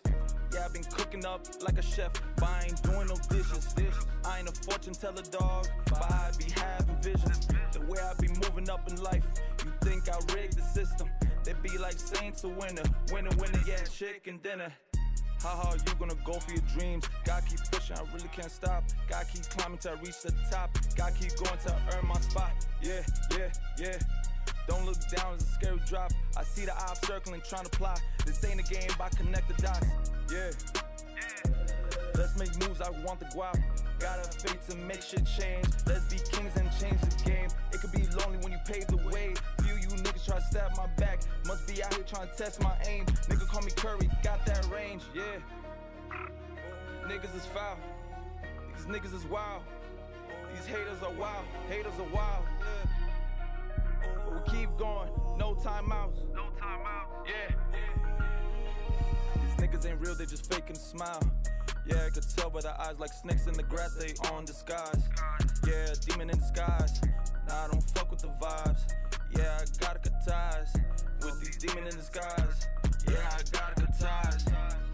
Yeah, 0.58 0.64
i 0.64 0.68
been 0.68 0.82
cooking 0.84 1.24
up 1.24 1.46
like 1.62 1.78
a 1.78 1.82
chef, 1.82 2.10
but 2.36 2.48
I 2.48 2.64
ain't 2.64 2.82
doing 2.82 3.06
no 3.06 3.16
dishes. 3.30 3.74
I 4.24 4.40
ain't 4.40 4.48
a 4.48 4.52
fortune 4.52 4.92
teller 4.92 5.22
dog, 5.30 5.68
but 5.84 6.02
I 6.10 6.32
be 6.36 6.46
having 6.50 6.96
visions. 7.00 7.46
The 7.72 7.80
way 7.82 7.98
I 8.00 8.14
be 8.20 8.28
moving 8.28 8.68
up 8.68 8.88
in 8.90 9.00
life, 9.00 9.22
you 9.64 9.70
think 9.82 10.08
I 10.08 10.18
rigged 10.34 10.58
the 10.58 10.62
system. 10.62 11.08
They 11.44 11.52
be 11.62 11.78
like 11.78 11.98
saints 11.98 12.40
to 12.40 12.48
winner, 12.48 12.82
winner, 13.12 13.30
winner, 13.38 13.62
yeah, 13.66 13.84
chicken 13.84 14.40
dinner. 14.42 14.72
How 15.42 15.50
hard 15.50 15.80
you 15.86 15.94
gonna 15.94 16.20
go 16.24 16.32
for 16.32 16.50
your 16.50 16.64
dreams? 16.76 17.04
Gotta 17.24 17.46
keep 17.46 17.60
pushing, 17.70 17.96
I 17.96 18.02
really 18.12 18.28
can't 18.32 18.50
stop. 18.50 18.82
Gotta 19.08 19.26
keep 19.26 19.44
climbing 19.50 19.78
till 19.78 19.92
I 19.92 20.00
reach 20.00 20.22
the 20.22 20.32
top. 20.50 20.76
Gotta 20.96 21.12
keep 21.12 21.36
going 21.36 21.58
till 21.62 21.72
I 21.72 21.96
earn 21.96 22.08
my 22.08 22.20
spot. 22.20 22.50
Yeah, 22.82 23.02
yeah, 23.30 23.52
yeah. 23.78 23.98
Don't 24.68 24.84
look 24.84 25.00
down, 25.08 25.34
it's 25.34 25.44
a 25.44 25.52
scary 25.54 25.80
drop. 25.86 26.12
I 26.36 26.44
see 26.44 26.66
the 26.66 26.76
eye 26.76 26.94
circling, 27.02 27.40
trying 27.48 27.64
to 27.64 27.70
plot. 27.70 28.02
This 28.26 28.44
ain't 28.44 28.60
a 28.60 28.62
game, 28.62 28.90
but 28.98 29.16
connect 29.16 29.48
the 29.48 29.62
dots. 29.62 29.86
Yeah. 30.30 30.50
Let's 32.14 32.36
make 32.38 32.54
moves, 32.60 32.82
I 32.82 32.90
want 33.06 33.18
the 33.18 33.26
guap. 33.26 33.58
Got 33.98 34.18
a 34.18 34.28
fate 34.38 34.60
to 34.68 34.76
make 34.76 35.00
shit 35.00 35.24
change. 35.24 35.66
Let's 35.86 36.04
be 36.12 36.18
kings 36.30 36.54
and 36.56 36.70
change 36.78 37.00
the 37.00 37.24
game. 37.24 37.48
It 37.72 37.80
could 37.80 37.92
be 37.92 38.02
lonely 38.18 38.36
when 38.42 38.52
you 38.52 38.58
pave 38.66 38.86
the 38.88 38.98
way. 39.08 39.32
Few 39.64 39.74
you 39.74 39.88
niggas 39.88 40.26
try 40.26 40.36
to 40.36 40.44
stab 40.44 40.76
my 40.76 40.86
back. 40.98 41.20
Must 41.46 41.66
be 41.66 41.82
out 41.82 41.94
here 41.94 42.04
trying 42.04 42.28
to 42.28 42.34
test 42.36 42.62
my 42.62 42.76
aim. 42.86 43.06
Nigga 43.06 43.48
call 43.48 43.62
me 43.62 43.70
Curry, 43.74 44.10
got 44.22 44.44
that 44.44 44.68
range, 44.70 45.02
yeah. 45.14 45.22
Niggas 47.06 47.34
is 47.34 47.46
foul. 47.46 47.78
These 48.76 48.86
niggas 48.86 49.14
is 49.14 49.24
wild. 49.24 49.62
These 50.54 50.66
haters 50.66 51.02
are 51.02 51.12
wild. 51.12 51.44
Haters 51.68 51.94
are 51.98 52.14
wild, 52.14 52.44
yeah. 54.16 54.30
We'll 54.30 54.40
keep 54.42 54.76
going, 54.76 55.10
no 55.36 55.54
timeouts. 55.54 56.34
No 56.34 56.46
timeouts. 56.60 57.26
Yeah. 57.26 57.54
These 59.42 59.68
niggas 59.68 59.90
ain't 59.90 60.00
real, 60.00 60.14
they 60.14 60.26
just 60.26 60.52
faking 60.52 60.76
a 60.76 60.78
smile. 60.78 61.22
Yeah, 61.86 62.06
I 62.06 62.10
could 62.10 62.28
tell 62.36 62.50
by 62.50 62.60
their 62.60 62.78
eyes 62.80 62.98
like 62.98 63.12
snakes 63.12 63.46
in 63.46 63.54
the 63.54 63.62
grass, 63.62 63.94
they 63.94 64.12
on 64.30 64.44
disguise. 64.44 65.08
Yeah, 65.66 65.94
demon 66.06 66.30
in 66.30 66.38
disguise. 66.38 67.00
Nah, 67.48 67.64
I 67.64 67.68
don't 67.68 67.82
fuck 67.90 68.10
with 68.10 68.20
the 68.20 68.28
vibes. 68.28 68.80
Yeah, 69.36 69.58
I 69.60 69.64
gotta 69.80 69.98
cut 69.98 70.26
ties 70.26 70.74
with 71.22 71.40
these 71.40 71.56
demon 71.56 71.86
in 71.86 71.96
disguise. 71.96 72.68
Yeah, 73.10 73.30
I 73.32 73.42
gotta 73.50 73.74
cut 73.74 73.98
ties. 73.98 74.87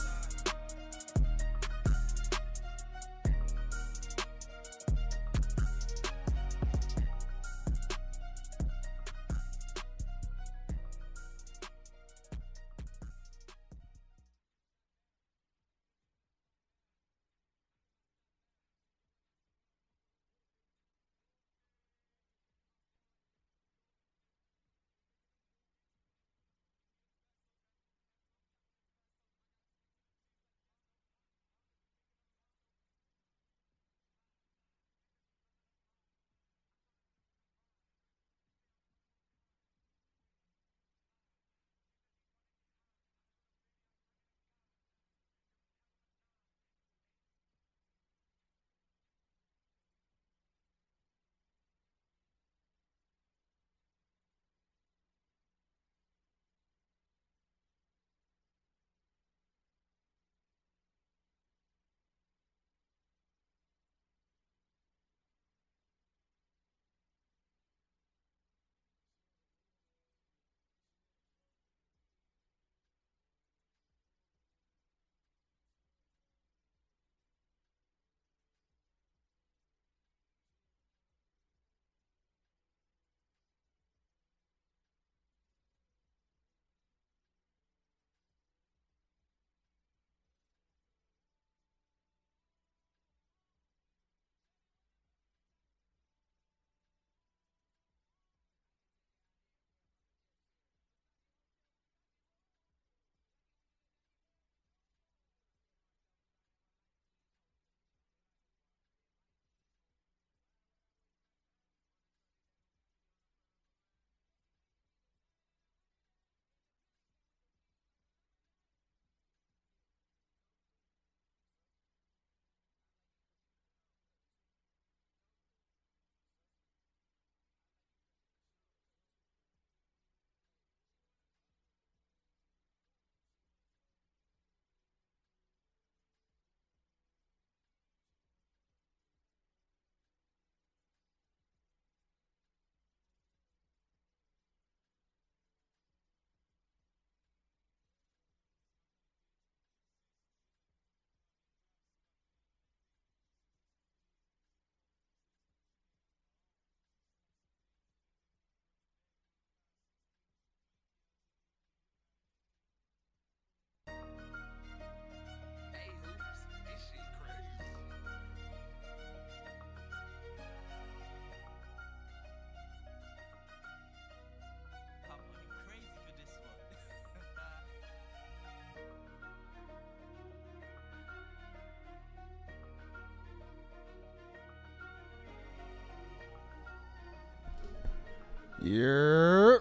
Yeah. 188.65 189.59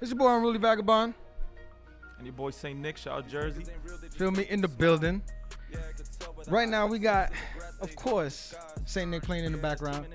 It's 0.00 0.10
your 0.10 0.18
boy, 0.18 0.36
Unruly 0.36 0.58
Vagabond. 0.58 1.14
And 2.18 2.26
your 2.26 2.34
boy 2.34 2.50
Saint 2.50 2.80
Nick, 2.80 2.96
shout 2.96 3.18
out 3.18 3.28
Jersey. 3.28 3.64
Feel 4.16 4.32
me 4.32 4.46
in 4.48 4.60
the 4.60 4.66
building. 4.66 5.22
Right 6.48 6.68
now 6.68 6.88
we 6.88 6.98
got, 6.98 7.30
of 7.80 7.94
course, 7.94 8.54
Saint 8.84 9.10
Nick 9.10 9.22
playing 9.22 9.44
in 9.44 9.52
the 9.52 9.58
background. 9.58 10.06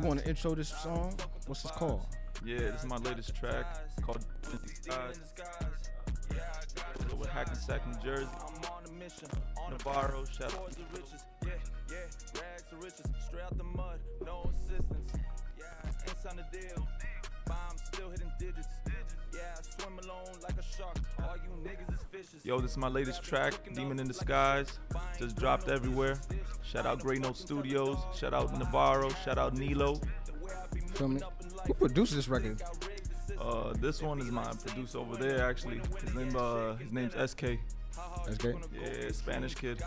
You 0.00 0.06
want 0.06 0.20
to 0.20 0.28
intro 0.28 0.54
this 0.54 0.68
song? 0.68 1.18
What's 1.46 1.62
this 1.62 1.72
called? 1.72 2.06
Yeah, 2.44 2.58
this 2.58 2.82
is 2.82 2.86
my 2.86 2.98
latest 2.98 3.34
track 3.34 3.66
called 4.00 4.24
Empty 4.52 4.74
Skies. 4.74 5.20
With 7.18 7.30
Hackensack, 7.30 7.86
New 7.86 8.00
Jersey. 8.02 8.28
Navarro, 9.70 10.24
shout 10.24 10.54
out. 10.54 10.72
Yeah, 11.44 11.50
yeah, 11.90 11.96
rags 12.40 12.62
to 12.70 12.76
riches, 12.76 13.02
straight 13.26 13.42
out 13.42 13.56
the 13.58 13.64
mud, 13.64 13.98
no 14.24 14.50
assistance. 14.50 15.12
Yeah, 15.58 15.64
ain't 16.08 16.18
signed 16.22 16.40
a 16.40 16.56
deal. 16.56 16.88
Yo, 22.44 22.58
this 22.60 22.72
is 22.72 22.76
my 22.76 22.88
latest 22.88 23.22
track, 23.22 23.54
Demon 23.72 24.00
in 24.00 24.08
Disguise. 24.08 24.78
Just 25.18 25.36
dropped 25.36 25.68
everywhere. 25.68 26.18
Shout 26.62 26.86
out 26.86 27.00
Grey 27.00 27.18
Note 27.18 27.36
Studios. 27.36 27.98
Shout 28.16 28.34
out 28.34 28.56
Navarro. 28.58 29.10
Shout 29.24 29.38
out 29.38 29.54
Nilo. 29.54 30.00
Feel 30.94 31.08
me? 31.08 31.20
Who 31.66 31.74
produced 31.74 32.14
this 32.14 32.28
record? 32.28 32.60
Uh, 33.40 33.72
this 33.78 34.02
one 34.02 34.20
is 34.20 34.30
my 34.30 34.44
producer 34.64 34.98
over 34.98 35.16
there. 35.16 35.48
Actually, 35.48 35.80
his 36.00 36.14
name 36.14 36.34
uh, 36.36 36.74
his 36.76 36.92
name's 36.92 37.14
SK. 37.30 37.58
That's 38.24 38.38
great. 38.38 38.56
Yeah, 38.80 39.10
Spanish 39.12 39.54
kid. 39.54 39.82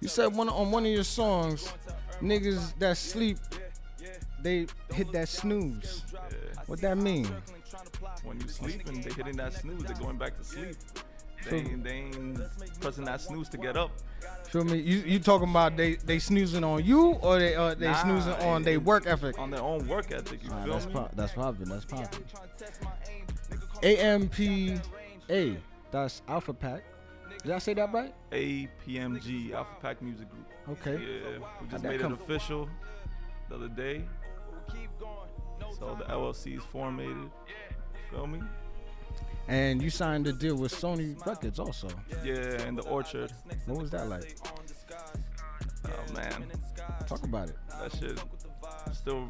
You 0.00 0.08
said 0.08 0.34
one 0.34 0.48
on 0.48 0.70
one 0.70 0.84
of 0.86 0.92
your 0.92 1.04
songs, 1.04 1.72
niggas 2.20 2.78
that 2.78 2.96
sleep, 2.96 3.38
they 4.42 4.66
hit 4.92 5.12
that 5.12 5.28
snooze. 5.28 6.04
Yeah. 6.12 6.28
What 6.66 6.80
that 6.80 6.98
mean? 6.98 7.28
When 8.24 8.40
you 8.40 8.48
sleeping, 8.48 9.00
they 9.02 9.12
hitting 9.12 9.36
that 9.36 9.52
snooze. 9.54 9.82
They're 9.84 9.96
going 9.96 10.16
back 10.16 10.36
to 10.38 10.44
sleep. 10.44 10.76
They 11.48 11.56
ain't, 11.56 11.82
they 11.84 11.90
ain't 11.90 12.38
pressing 12.80 13.04
that 13.06 13.20
snooze 13.22 13.48
to 13.50 13.56
get 13.56 13.76
up. 13.76 13.90
Feel 14.48 14.64
me? 14.64 14.78
You 14.78 14.98
you 14.98 15.18
talking 15.18 15.48
about 15.48 15.76
they 15.76 15.94
they 15.94 16.18
snoozing 16.18 16.64
on 16.64 16.84
you 16.84 17.12
or 17.22 17.38
they 17.38 17.54
uh, 17.54 17.74
they 17.74 17.86
Nah, 17.86 18.02
snoozing 18.02 18.34
on 18.34 18.62
their 18.62 18.78
work 18.78 19.06
ethic? 19.06 19.38
On 19.38 19.50
their 19.50 19.62
own 19.62 19.86
work 19.88 20.10
ethic. 20.12 20.42
You 20.44 20.50
Nah, 20.50 20.64
feel 20.64 20.72
that's 20.74 20.86
me? 20.86 20.92
pop, 20.92 21.16
that's 21.16 21.32
popping. 21.32 21.68
That's 21.68 21.84
popping. 21.86 22.24
AMPA. 23.82 25.56
That's 25.90 26.22
Alpha 26.28 26.52
Pack. 26.52 26.82
Did 27.42 27.52
I 27.52 27.58
say 27.58 27.74
that 27.74 27.92
right? 27.92 28.14
APMG 28.32 29.52
Alpha 29.54 29.74
Pack 29.80 30.02
Music 30.02 30.28
Group. 30.30 30.46
Okay. 30.80 30.92
Yeah, 31.02 31.38
we 31.62 31.68
just 31.68 31.82
that 31.82 31.88
made 31.88 32.00
come- 32.00 32.12
it 32.12 32.20
official 32.20 32.68
the 33.48 33.54
other 33.54 33.68
day. 33.68 34.02
So 35.78 35.96
the 35.98 36.04
LLC's 36.04 36.58
is 36.58 36.64
formatted. 36.64 37.30
Feel 38.10 38.26
me? 38.26 38.40
And 39.48 39.82
you 39.82 39.90
signed 39.90 40.26
a 40.26 40.32
deal 40.32 40.56
with 40.56 40.72
Sony 40.72 41.14
Records 41.26 41.58
also. 41.58 41.88
Yeah, 42.24 42.66
in 42.66 42.76
the 42.76 42.82
orchard. 42.82 43.32
What 43.66 43.78
was 43.80 43.90
that 43.90 44.08
like? 44.08 44.36
Oh 45.86 46.12
man, 46.14 46.44
Talk 47.06 47.24
about 47.24 47.48
it. 47.48 47.56
that 47.80 47.92
shit 47.98 48.22
still 48.92 49.28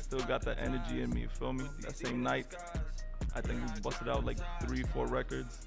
still 0.00 0.20
got 0.20 0.42
that 0.42 0.58
energy 0.60 1.02
in 1.02 1.10
me. 1.10 1.26
Feel 1.38 1.52
me? 1.52 1.64
That 1.80 1.96
same 1.96 2.22
night, 2.22 2.54
I 3.34 3.40
think 3.40 3.60
we 3.60 3.80
busted 3.80 4.08
out 4.08 4.24
like 4.24 4.38
three, 4.62 4.82
four 4.82 5.06
records. 5.06 5.66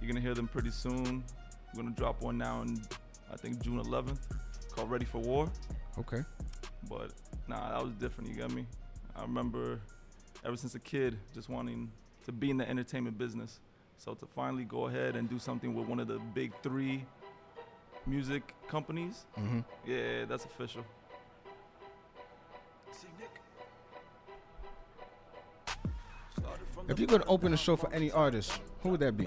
You're 0.00 0.08
gonna 0.08 0.20
hear 0.20 0.34
them 0.34 0.48
pretty 0.48 0.70
soon. 0.70 1.24
We're 1.74 1.82
gonna 1.82 1.94
drop 1.94 2.20
one 2.22 2.36
now 2.38 2.62
in 2.62 2.82
I 3.32 3.36
think 3.36 3.62
June 3.62 3.78
11th 3.82 4.18
called 4.74 4.90
Ready 4.90 5.04
for 5.04 5.18
War. 5.18 5.50
Okay. 5.98 6.22
But 6.88 7.10
nah, 7.46 7.70
that 7.70 7.82
was 7.84 7.92
different. 7.94 8.30
You 8.30 8.36
got 8.36 8.52
me? 8.52 8.66
I 9.18 9.22
remember 9.22 9.80
ever 10.44 10.56
since 10.56 10.74
a 10.74 10.78
kid 10.78 11.18
just 11.34 11.48
wanting 11.48 11.90
to 12.24 12.32
be 12.32 12.50
in 12.50 12.56
the 12.56 12.68
entertainment 12.68 13.18
business. 13.18 13.60
So 13.96 14.14
to 14.14 14.26
finally 14.26 14.64
go 14.64 14.86
ahead 14.86 15.16
and 15.16 15.28
do 15.28 15.38
something 15.38 15.74
with 15.74 15.88
one 15.88 15.98
of 15.98 16.06
the 16.06 16.18
big 16.34 16.52
three 16.62 17.04
music 18.06 18.54
companies, 18.68 19.26
Mm-hmm. 19.36 19.60
yeah, 19.90 20.24
that's 20.26 20.44
official. 20.44 20.84
If 26.88 26.98
you 26.98 27.06
could 27.06 27.22
open 27.26 27.52
a 27.52 27.56
show 27.56 27.76
for 27.76 27.92
any 27.92 28.10
artist, 28.10 28.60
who 28.82 28.90
would 28.90 29.00
that 29.00 29.16
be? 29.16 29.24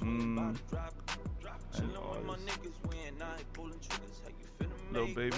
Mm. 0.00 0.56
And 1.76 1.92
Lil 4.92 5.06
Baby. 5.14 5.36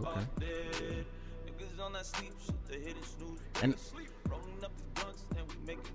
Okay. 0.00 1.04
And 3.62 3.74
we 3.94 4.02
make 5.66 5.78
it 5.78 5.92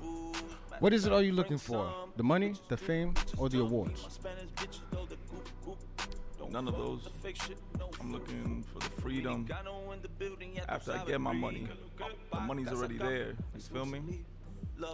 move 0.00 0.42
What 0.80 0.92
is 0.92 1.06
it 1.06 1.12
are 1.12 1.22
you 1.22 1.32
looking 1.32 1.58
for? 1.58 1.92
The 2.16 2.22
money, 2.24 2.54
the 2.68 2.76
fame, 2.76 3.14
or 3.36 3.48
the 3.48 3.60
awards? 3.60 4.18
None 6.50 6.66
of 6.66 6.76
those. 6.76 7.08
I'm 8.00 8.12
looking 8.12 8.64
for 8.72 8.80
the 8.80 9.00
freedom 9.00 9.46
after 10.68 10.92
I 10.92 11.04
get 11.04 11.20
my 11.20 11.32
money. 11.32 11.68
The 12.32 12.40
money's 12.40 12.68
already 12.68 12.98
there. 12.98 13.34
You 13.54 13.60
feel 13.60 13.86
me? 13.86 14.24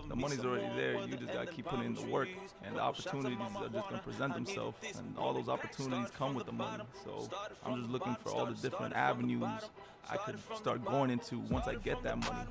The 0.09 0.17
money's 0.17 0.45
already 0.45 0.69
there. 0.77 1.07
You 1.07 1.17
just 1.17 1.33
gotta 1.33 1.47
keep 1.47 1.67
putting 1.67 1.87
in 1.87 1.95
the 1.95 2.07
work, 2.07 2.29
and 2.63 2.77
the 2.77 2.81
opportunities 2.81 3.39
are 3.57 3.69
just 3.69 3.89
gonna 3.89 4.03
present 4.03 4.35
themselves. 4.35 4.77
And 4.99 5.17
all 5.19 5.35
those 5.35 5.49
opportunities 5.49 6.11
come 6.17 6.35
with 6.35 6.47
the 6.47 6.53
money. 6.53 6.85
So 7.05 7.29
I'm 7.65 7.81
just 7.81 7.91
looking 7.91 8.17
for 8.23 8.31
all 8.31 8.47
the 8.47 8.55
different 8.55 8.95
avenues 8.95 9.49
I 10.09 10.17
could 10.17 10.39
start 10.57 10.85
going 10.85 11.11
into 11.11 11.39
once 11.39 11.67
I 11.67 11.75
get 11.75 12.03
that 12.03 12.19
money. 12.19 12.47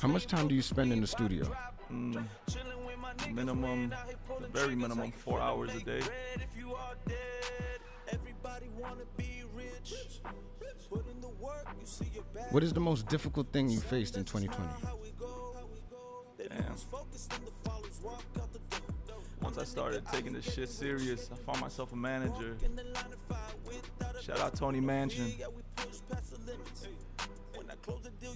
How 0.00 0.08
much 0.08 0.26
time 0.26 0.48
do 0.48 0.54
you 0.54 0.62
spend 0.62 0.92
in 0.92 1.00
the 1.00 1.06
studio? 1.06 1.50
Mm, 1.92 2.24
minimum, 3.32 3.94
the 4.40 4.48
very 4.48 4.74
minimum, 4.74 5.12
four 5.12 5.40
hours 5.40 5.74
a 5.74 5.80
day. 5.80 6.02
What 12.50 12.62
is 12.62 12.72
the 12.72 12.80
most 12.80 13.08
difficult 13.08 13.52
thing 13.52 13.68
you 13.68 13.80
faced 13.80 14.16
in 14.16 14.24
2020? 14.24 14.68
Damn. 16.48 16.74
Once 19.40 19.58
I 19.58 19.64
started 19.64 20.04
taking 20.12 20.32
this 20.32 20.52
shit 20.52 20.68
serious, 20.68 21.30
I 21.32 21.36
found 21.36 21.60
myself 21.60 21.92
a 21.92 21.96
manager. 21.96 22.56
Shout 24.20 24.40
out 24.40 24.54
Tony 24.54 24.80
Mansion. 24.80 25.32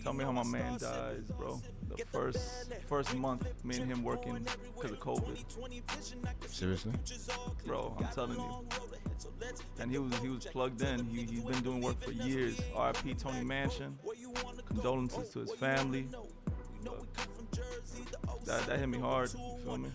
Tell 0.03 0.13
me 0.13 0.25
how 0.25 0.33
my 0.33 0.45
man 0.45 0.79
dies, 0.79 1.25
bro. 1.37 1.61
The 1.97 2.05
first 2.07 2.73
first 2.89 3.15
month, 3.17 3.47
me 3.65 3.81
and 3.81 3.91
him 3.91 4.03
working 4.03 4.47
because 4.77 4.93
of 4.93 5.01
COVID, 5.01 6.49
Seriously? 6.49 6.93
bro. 7.67 7.97
I'm 7.99 8.07
telling 8.15 8.39
you. 8.39 8.67
And 9.79 9.91
he 9.91 9.99
was 9.99 10.15
he 10.19 10.29
was 10.29 10.47
plugged 10.47 10.83
in. 10.83 11.05
He 11.07 11.25
he's 11.25 11.43
been 11.45 11.63
doing 11.63 11.81
work 11.81 12.01
for 12.01 12.13
years. 12.13 12.61
R.I.P. 12.75 13.15
Tony 13.15 13.45
Mansion. 13.45 13.99
Condolences 14.67 15.29
to 15.31 15.41
his 15.41 15.53
family. 15.53 16.07
That 18.47 18.67
that 18.67 18.79
hit 18.79 18.89
me 18.89 18.99
hard. 18.99 19.33
You 19.35 19.59
feel 19.65 19.77
me? 19.79 19.91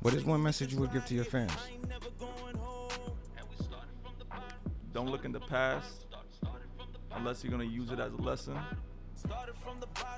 What 0.00 0.14
is 0.14 0.24
one 0.24 0.42
message 0.42 0.72
you 0.72 0.80
would 0.80 0.92
give 0.92 1.04
to 1.06 1.14
your 1.14 1.24
fans? 1.24 1.52
Don't 4.92 5.10
look 5.10 5.24
in 5.24 5.32
the 5.32 5.40
past 5.40 6.05
unless 7.16 7.42
you're 7.42 7.50
gonna 7.50 7.64
use 7.64 7.90
it 7.90 7.98
as 7.98 8.12
a 8.12 8.16
lesson. 8.16 8.56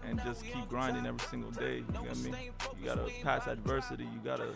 And 0.05 0.21
just 0.25 0.43
keep 0.45 0.69
grinding 0.69 1.07
every 1.07 1.27
single 1.29 1.51
day. 1.53 1.77
You 1.79 2.05
get 2.05 2.17
me? 2.19 2.33
You 2.81 2.85
gotta 2.85 3.11
pass 3.23 3.47
adversity. 3.47 4.05
You 4.05 4.21
gotta 4.25 4.51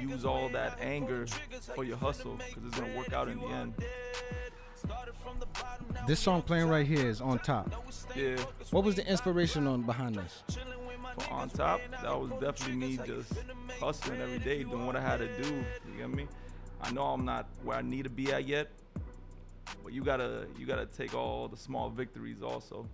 use 0.00 0.24
all 0.24 0.48
that 0.50 0.78
anger 0.80 1.26
for 1.74 1.84
your 1.84 1.96
hustle 1.96 2.36
because 2.36 2.64
it's 2.66 2.78
gonna 2.78 2.96
work 2.96 3.12
out 3.12 3.28
in 3.28 3.38
the 3.38 3.46
end. 3.46 3.74
This 6.06 6.20
song 6.20 6.42
playing 6.42 6.68
right 6.68 6.86
here 6.86 7.08
is 7.08 7.20
on 7.20 7.38
top. 7.38 7.70
Yeah. 8.14 8.36
What 8.70 8.84
was 8.84 8.94
the 8.94 9.06
inspiration 9.06 9.66
on 9.66 9.82
behind 9.82 10.16
this? 10.16 10.42
For 11.18 11.32
on 11.32 11.48
top, 11.48 11.80
that 12.02 12.20
was 12.20 12.30
definitely 12.40 12.76
me 12.76 12.98
just 13.06 13.32
hustling 13.80 14.20
every 14.20 14.38
day, 14.38 14.64
doing 14.64 14.86
what 14.86 14.96
I 14.96 15.00
had 15.00 15.18
to 15.18 15.42
do. 15.42 15.64
You 15.90 15.98
get 15.98 16.10
me? 16.10 16.26
I 16.82 16.90
know 16.92 17.04
I'm 17.04 17.24
not 17.24 17.46
where 17.62 17.78
I 17.78 17.82
need 17.82 18.04
to 18.04 18.10
be 18.10 18.32
at 18.32 18.46
yet, 18.46 18.68
but 19.82 19.92
you 19.92 20.02
gotta 20.02 20.46
you 20.58 20.66
gotta 20.66 20.86
take 20.86 21.14
all 21.14 21.48
the 21.48 21.56
small 21.56 21.90
victories 21.90 22.42
also. 22.42 22.86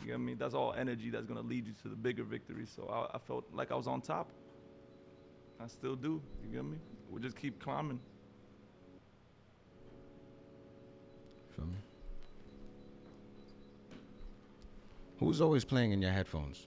You 0.00 0.06
get 0.08 0.20
me? 0.20 0.34
That's 0.34 0.54
all 0.54 0.72
energy 0.72 1.10
that's 1.10 1.26
gonna 1.26 1.40
lead 1.40 1.66
you 1.66 1.74
to 1.82 1.88
the 1.88 1.96
bigger 1.96 2.24
victories. 2.24 2.72
So 2.74 2.88
I, 2.88 3.16
I 3.16 3.18
felt 3.18 3.44
like 3.52 3.70
I 3.70 3.74
was 3.74 3.86
on 3.86 4.00
top. 4.00 4.30
I 5.60 5.66
still 5.68 5.96
do. 5.96 6.20
You 6.44 6.56
get 6.56 6.64
me? 6.64 6.78
We'll 7.10 7.22
just 7.22 7.36
keep 7.36 7.60
climbing. 7.62 8.00
Feel 11.56 11.66
me? 11.66 11.78
Who's 15.20 15.40
always 15.40 15.64
playing 15.64 15.92
in 15.92 16.02
your 16.02 16.10
headphones? 16.10 16.66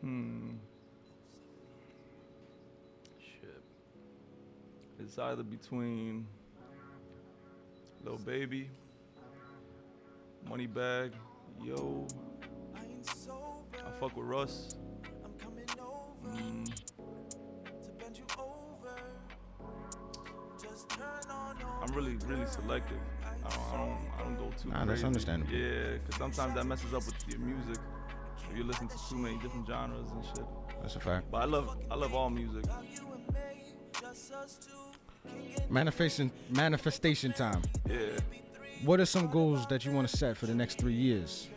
Hmm. 0.00 0.50
Shit. 3.20 3.62
It's 4.98 5.16
either 5.18 5.44
between 5.44 6.26
Lil 8.04 8.18
Baby 8.18 8.70
Moneybagg 10.48 11.12
Yo. 11.62 12.06
I 12.74 13.90
fuck 14.00 14.16
with 14.16 14.26
Russ. 14.26 14.76
Mm, 16.24 16.70
I'm 21.82 21.94
really, 21.94 22.16
really 22.26 22.46
selective. 22.46 22.98
I 23.24 23.48
don't, 23.48 23.58
I 23.72 23.76
don't, 23.76 23.98
I 24.18 24.22
don't 24.22 24.36
go 24.36 24.50
too 24.60 24.68
Nah, 24.70 24.84
that's 24.84 25.04
understandable. 25.04 25.52
Yeah, 25.52 25.98
because 25.98 26.16
sometimes 26.16 26.54
that 26.54 26.66
messes 26.66 26.94
up 26.94 27.04
with 27.04 27.14
your 27.28 27.40
music. 27.40 27.78
If 28.50 28.56
you 28.56 28.64
listen 28.64 28.88
to 28.88 28.96
too 29.08 29.16
many 29.16 29.38
different 29.38 29.66
genres 29.66 30.10
and 30.10 30.24
shit. 30.24 30.44
That's 30.80 30.96
a 30.96 31.00
fact. 31.00 31.30
But 31.30 31.42
I 31.42 31.44
love, 31.46 31.76
I 31.90 31.94
love 31.94 32.14
all 32.14 32.30
music. 32.30 32.64
Manifestation, 35.70 36.30
manifestation 36.50 37.32
time. 37.32 37.62
Yeah. 37.88 38.18
What 38.84 39.00
are 39.00 39.06
some 39.06 39.28
goals 39.28 39.66
that 39.68 39.84
you 39.84 39.92
want 39.92 40.08
to 40.08 40.16
set 40.16 40.36
for 40.36 40.46
the 40.46 40.54
next 40.54 40.78
three 40.78 40.92
years 40.92 41.48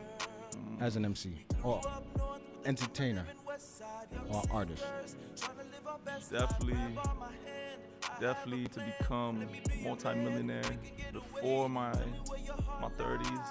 as 0.80 0.95
an 0.95 1.05
MC 1.05 1.45
or 1.63 1.82
entertainer 2.65 3.26
or 4.30 4.43
artist? 4.51 4.84
definitely 6.32 6.78
definitely 8.19 8.67
to 8.67 8.80
become 8.99 9.47
multi-millionaire 9.84 10.61
before 11.11 11.69
my 11.69 11.91
my 12.82 12.89
30s 12.97 13.45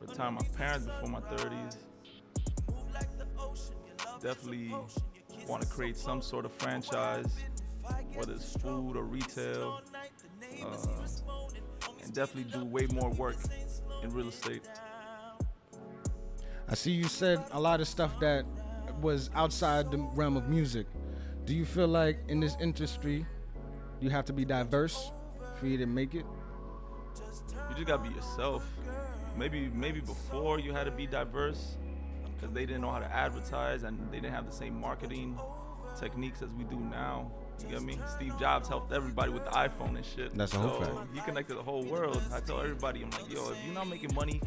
retire 0.00 0.30
my 0.30 0.40
parents 0.56 0.86
before 0.86 1.08
my 1.08 1.20
30s 1.20 1.76
definitely 4.22 4.74
want 5.46 5.62
to 5.62 5.68
create 5.68 5.96
some 5.96 6.22
sort 6.22 6.44
of 6.44 6.52
franchise 6.52 7.36
whether 8.14 8.32
it's 8.34 8.54
food 8.56 8.96
or 8.96 9.04
retail 9.04 9.80
uh, 10.62 10.76
and 12.02 12.14
definitely 12.14 12.50
do 12.52 12.64
way 12.64 12.86
more 12.92 13.10
work 13.10 13.36
in 14.02 14.10
real 14.10 14.28
estate 14.28 14.62
I 16.70 16.74
see 16.74 16.90
you 16.90 17.04
said 17.04 17.42
a 17.52 17.60
lot 17.60 17.80
of 17.80 17.88
stuff 17.88 18.20
that 18.20 18.44
was 19.00 19.30
outside 19.34 19.90
the 19.90 19.96
realm 19.96 20.36
of 20.36 20.50
music. 20.50 20.86
Do 21.46 21.54
you 21.54 21.64
feel 21.64 21.88
like 21.88 22.18
in 22.28 22.40
this 22.40 22.58
industry 22.60 23.24
you 24.00 24.10
have 24.10 24.26
to 24.26 24.34
be 24.34 24.44
diverse 24.44 25.12
for 25.58 25.66
you 25.66 25.78
to 25.78 25.86
make 25.86 26.14
it? 26.14 26.26
you 27.70 27.74
just 27.74 27.86
gotta 27.86 28.02
be 28.02 28.14
yourself. 28.14 28.64
Maybe 29.36 29.70
maybe 29.72 30.00
before 30.00 30.58
you 30.58 30.74
had 30.74 30.84
to 30.84 30.90
be 30.90 31.06
diverse 31.06 31.78
because 32.34 32.54
they 32.54 32.66
didn't 32.66 32.82
know 32.82 32.90
how 32.90 32.98
to 32.98 33.12
advertise 33.14 33.82
and 33.84 33.98
they 34.12 34.20
didn't 34.20 34.34
have 34.34 34.44
the 34.44 34.52
same 34.52 34.78
marketing 34.78 35.38
techniques 35.98 36.42
as 36.42 36.50
we 36.50 36.64
do 36.64 36.78
now. 36.78 37.30
You 37.62 37.68
get 37.68 37.82
me? 37.82 37.98
Steve 38.14 38.38
Jobs 38.38 38.68
helped 38.68 38.92
everybody 38.92 39.30
with 39.30 39.44
the 39.44 39.50
iPhone 39.50 39.96
and 39.96 40.04
shit. 40.04 40.34
That's 40.34 40.54
a 40.54 40.58
whole 40.58 40.80
so 40.80 40.94
fact. 40.94 41.14
He 41.14 41.20
connected 41.20 41.56
the 41.56 41.62
whole 41.62 41.84
world. 41.84 42.22
I 42.32 42.40
tell 42.40 42.60
everybody, 42.60 43.02
I'm 43.02 43.10
like, 43.10 43.32
yo, 43.32 43.50
if 43.50 43.56
you're 43.64 43.74
not 43.74 43.88
making 43.88 44.14
money 44.14 44.40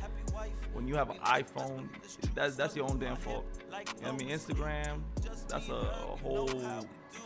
when 0.74 0.88
you 0.88 0.96
have 0.96 1.10
an 1.10 1.18
iPhone, 1.18 1.90
that's 2.34 2.56
that's 2.56 2.76
your 2.76 2.90
own 2.90 3.00
damn 3.00 3.18
fault. 3.18 3.46
You 3.70 3.78
know 4.06 4.12
what 4.12 4.22
I 4.22 4.26
mean? 4.26 4.30
Instagram, 4.30 5.02
that's 5.48 5.70
a, 5.70 5.74
a 5.74 6.18
whole 6.22 6.50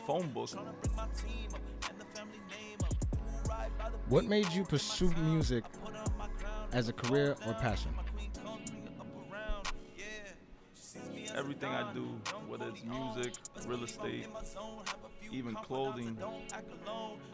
phone 0.08 0.30
book. 0.32 0.50
What 4.10 4.26
made 4.26 4.52
you 4.52 4.64
pursue 4.64 5.12
music 5.18 5.64
as 6.72 6.90
a 6.90 6.94
career 6.94 7.36
or 7.46 7.54
passion? 7.54 7.94
everything 11.36 11.70
I 11.70 11.94
do, 11.94 12.04
whether 12.48 12.70
it's 12.70 12.84
music, 12.84 13.34
real 13.68 13.84
estate, 13.84 14.28
even 15.36 15.56
clothing, 15.56 16.18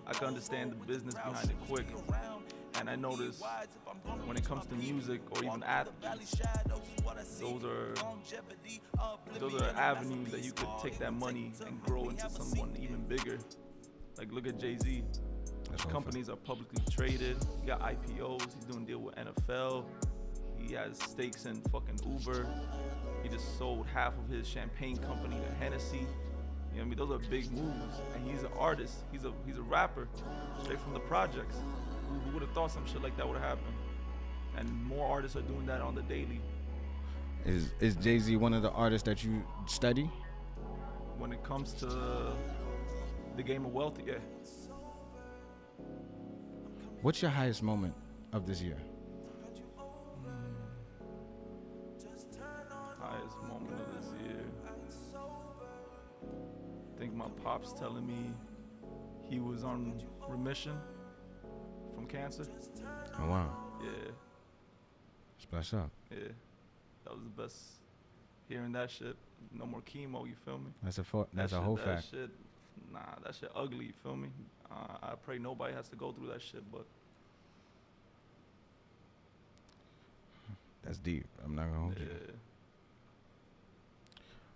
I 0.08 0.14
can 0.14 0.28
understand 0.28 0.72
the 0.72 0.76
business 0.86 1.14
behind 1.14 1.50
it 1.50 1.56
quick. 1.68 1.86
And 2.80 2.90
I 2.90 2.96
notice 2.96 3.42
when 4.26 4.38
it 4.38 4.46
comes 4.46 4.66
to 4.68 4.76
music 4.76 5.22
or 5.32 5.44
even 5.44 5.64
athletes, 5.64 6.42
those 7.40 7.64
are 7.64 7.94
those 9.40 9.62
are 9.62 9.70
avenues 9.78 10.32
that 10.32 10.44
you 10.44 10.52
could 10.52 10.70
take 10.82 10.98
that 11.00 11.14
money 11.14 11.52
and 11.66 11.82
grow 11.84 12.10
into 12.10 12.30
someone 12.30 12.76
even 12.80 13.04
bigger. 13.08 13.38
Like 14.18 14.32
look 14.32 14.48
at 14.48 14.60
Jay 14.60 14.78
Z. 14.78 15.04
All 15.72 15.92
Companies 15.92 16.30
are 16.30 16.36
publicly 16.36 16.84
traded. 16.90 17.38
He 17.62 17.68
got 17.68 17.82
IPOs. 17.82 18.54
He's 18.54 18.66
doing 18.66 18.86
deal 18.86 19.00
with 19.00 19.16
NFL. 19.16 19.86
He 20.58 20.74
has 20.74 20.98
stakes 20.98 21.46
in 21.46 21.62
fucking 21.72 22.00
Uber. 22.06 22.48
He 23.24 23.30
just 23.30 23.58
sold 23.58 23.86
half 23.94 24.18
of 24.18 24.28
his 24.28 24.48
champagne 24.48 24.98
company 24.98 25.38
to 25.38 25.54
Hennessy. 25.64 26.08
You 26.72 26.78
know 26.78 26.84
I 26.84 26.86
mean? 26.86 26.98
Those 26.98 27.12
are 27.12 27.20
big 27.30 27.52
moves. 27.52 27.98
And 28.16 28.30
he's 28.30 28.44
an 28.44 28.52
artist. 28.58 28.96
He's 29.12 29.26
a 29.26 29.34
he's 29.46 29.58
a 29.58 29.62
rapper, 29.62 30.08
straight 30.64 30.80
from 30.80 30.94
the 30.94 31.00
projects. 31.00 31.58
Who, 32.10 32.20
who 32.20 32.32
would 32.34 32.42
have 32.42 32.52
thought 32.52 32.72
some 32.72 32.86
shit 32.86 33.02
like 33.02 33.18
that 33.18 33.28
would 33.28 33.38
have 33.38 33.50
happened? 33.50 33.76
And 34.58 34.86
more 34.86 35.08
artists 35.08 35.38
are 35.38 35.42
doing 35.42 35.66
that 35.66 35.82
on 35.82 35.96
the 35.96 36.02
daily. 36.04 36.42
Is 37.46 37.72
is 37.80 37.96
Jay 37.96 38.20
Z 38.20 38.36
one 38.38 38.54
of 38.54 38.62
the 38.62 38.72
artists 38.72 39.06
that 39.08 39.24
you 39.24 39.44
study? 39.66 40.10
When 41.18 41.32
it 41.32 41.44
comes 41.44 41.74
to 41.74 42.36
the 43.36 43.44
game 43.44 43.66
of 43.66 43.74
wealth, 43.74 44.00
yeah. 44.06 44.16
What's 47.02 47.22
your 47.22 47.32
highest 47.32 47.64
moment 47.64 47.96
of 48.32 48.46
this 48.46 48.62
year? 48.62 48.78
Hmm. 50.24 50.30
highest 53.00 53.38
moment 53.48 53.81
my 57.22 57.44
pops 57.44 57.74
telling 57.74 58.06
me 58.08 58.34
he 59.30 59.40
was 59.40 59.64
on 59.64 60.02
remission 60.28 60.74
from 61.96 62.06
cancer. 62.08 62.46
Oh 63.20 63.28
wow, 63.28 63.50
Yeah, 63.84 63.90
splash 65.40 65.74
up. 65.74 65.90
yeah. 66.10 66.18
That 67.04 67.14
was 67.14 67.24
the 67.24 67.42
best. 67.44 67.58
Hearing 68.50 68.72
that 68.74 68.90
shit. 68.92 69.16
No 69.54 69.66
more 69.66 69.82
chemo, 69.82 70.28
you 70.28 70.36
feel 70.46 70.58
me? 70.58 70.72
That's 70.84 70.98
a 70.98 71.04
fo- 71.04 71.28
that's 71.34 71.52
that 71.52 71.58
a 71.58 71.60
shit, 71.60 71.66
whole 71.66 71.76
that 71.78 71.86
fact. 71.86 72.08
Shit, 72.12 72.30
nah, 72.94 73.00
that 73.24 73.36
shit 73.36 73.52
ugly, 73.56 73.86
you 73.86 73.94
feel 74.04 74.16
me? 74.16 74.30
Uh, 74.72 74.98
I 75.04 75.14
pray 75.26 75.38
nobody 75.38 75.74
has 75.74 75.90
to 75.90 75.96
go 75.96 76.12
through 76.12 76.28
that 76.28 76.42
shit, 76.42 76.64
but 76.72 76.86
That's 80.84 80.98
deep. 80.98 81.26
I'm 81.46 81.54
not 81.56 81.68
gonna 81.68 81.80
hold 81.80 81.94
yeah. 81.98 82.06
you. 82.06 82.20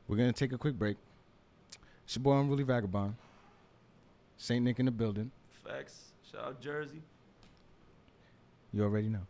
We're 0.07 0.17
gonna 0.17 0.33
take 0.33 0.53
a 0.53 0.57
quick 0.57 0.77
break. 0.77 0.97
It's 2.05 2.15
your 2.15 2.23
boy 2.23 2.39
Unruly 2.39 2.63
Vagabond. 2.63 3.15
Saint 4.37 4.63
Nick 4.63 4.79
in 4.79 4.85
the 4.85 4.91
building. 4.91 5.31
Facts. 5.67 6.11
Shout 6.31 6.43
out 6.43 6.61
Jersey. 6.61 7.01
You 8.71 8.83
already 8.83 9.09
know. 9.09 9.25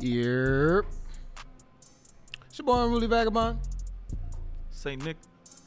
Yep. 0.00 0.86
It's 2.46 2.58
your 2.58 2.64
boy 2.64 2.84
Unruly 2.84 3.06
Vagabond 3.06 3.58
Saint 4.70 5.04
Nick. 5.04 5.18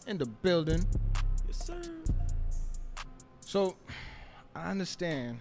in 0.08 0.18
the 0.18 0.26
building. 0.26 0.84
Yes, 1.46 1.68
sir. 1.68 1.80
So, 3.42 3.76
I 4.56 4.72
understand 4.72 5.40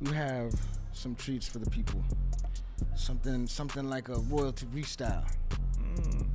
you 0.00 0.10
have 0.10 0.52
some 0.92 1.14
treats 1.14 1.46
for 1.46 1.60
the 1.60 1.70
people. 1.70 2.02
Something, 2.96 3.46
something 3.46 3.88
like 3.88 4.08
a 4.08 4.16
royalty 4.16 4.66
freestyle. 4.66 5.24
Mm. 5.80 6.26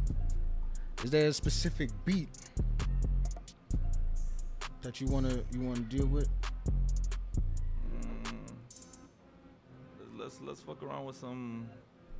Is 1.04 1.12
there 1.12 1.28
a 1.28 1.34
specific 1.34 1.90
beat 2.06 2.30
that 4.82 5.02
you 5.02 5.08
wanna 5.08 5.42
you 5.52 5.60
wanna 5.60 5.82
deal 5.82 6.06
with? 6.06 6.30
Let's 10.46 10.62
fuck 10.62 10.84
around 10.84 11.06
with 11.06 11.16
some 11.16 11.70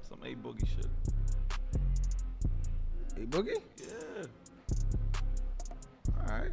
some 0.02 0.20
A 0.24 0.34
boogie 0.36 0.68
shit. 0.68 0.88
A 3.18 3.26
Boogie. 3.28 3.62
Yeah. 3.78 4.26
All 6.22 6.40
right. 6.40 6.52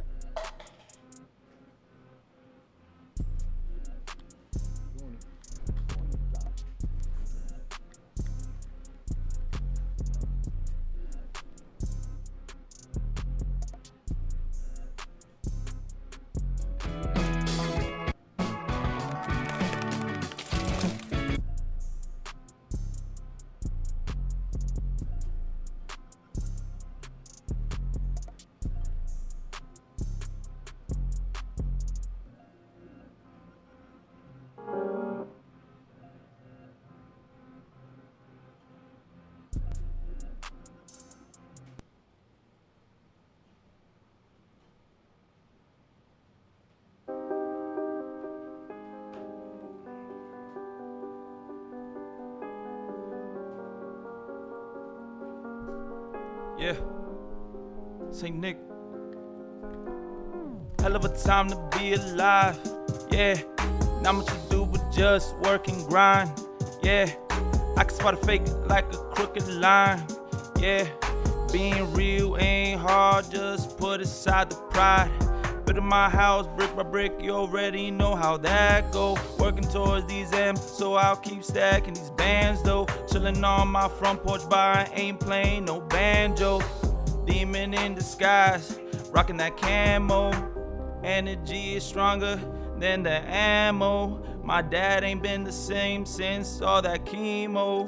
Saint 58.21 58.35
Nick. 58.35 58.57
Hell 60.79 60.95
of 60.95 61.03
a 61.05 61.09
time 61.23 61.49
to 61.49 61.55
be 61.75 61.93
alive. 61.93 62.55
Yeah. 63.09 63.41
Not 64.03 64.13
much 64.13 64.27
to 64.27 64.39
do 64.47 64.67
but 64.67 64.91
just 64.91 65.35
work 65.39 65.67
and 65.67 65.83
grind. 65.87 66.29
Yeah. 66.83 67.11
I 67.77 67.83
can 67.83 67.89
spot 67.89 68.13
a 68.13 68.17
fake 68.17 68.43
like 68.67 68.93
a 68.93 68.97
crooked 69.15 69.47
line. 69.47 70.05
Yeah. 70.59 70.87
Being 71.51 71.91
real 71.93 72.37
ain't 72.37 72.79
hard, 72.79 73.31
just 73.31 73.79
put 73.79 74.01
aside 74.01 74.51
the 74.51 74.55
pride. 74.69 75.09
Building 75.65 75.85
my 75.85 76.07
house 76.07 76.45
brick 76.55 76.75
by 76.75 76.83
brick, 76.83 77.13
you 77.19 77.31
already 77.31 77.89
know 77.89 78.13
how 78.13 78.37
that 78.37 78.91
go. 78.91 79.17
Working 79.39 79.67
towards 79.67 80.05
these 80.05 80.31
M's, 80.31 80.61
so 80.61 80.93
I'll 80.93 81.15
keep 81.15 81.43
stacking 81.43 81.95
these 81.95 82.11
bands 82.11 82.61
though. 82.61 82.85
Chilling 83.11 83.43
on 83.43 83.69
my 83.69 83.87
front 83.89 84.21
porch, 84.21 84.41
but 84.47 84.59
I 84.59 84.91
ain't 84.93 85.19
playing 85.19 85.65
no 85.65 85.81
banjo. 85.81 86.61
Demon 87.25 87.73
in 87.73 87.95
disguise, 87.95 88.79
rocking 89.11 89.37
that 89.37 89.57
camo. 89.57 90.31
Energy 91.03 91.75
is 91.75 91.83
stronger 91.83 92.39
than 92.77 93.03
the 93.03 93.21
ammo. 93.27 94.21
My 94.43 94.61
dad 94.61 95.03
ain't 95.03 95.21
been 95.21 95.43
the 95.43 95.51
same 95.51 96.05
since 96.05 96.61
all 96.61 96.81
that 96.81 97.05
chemo. 97.05 97.87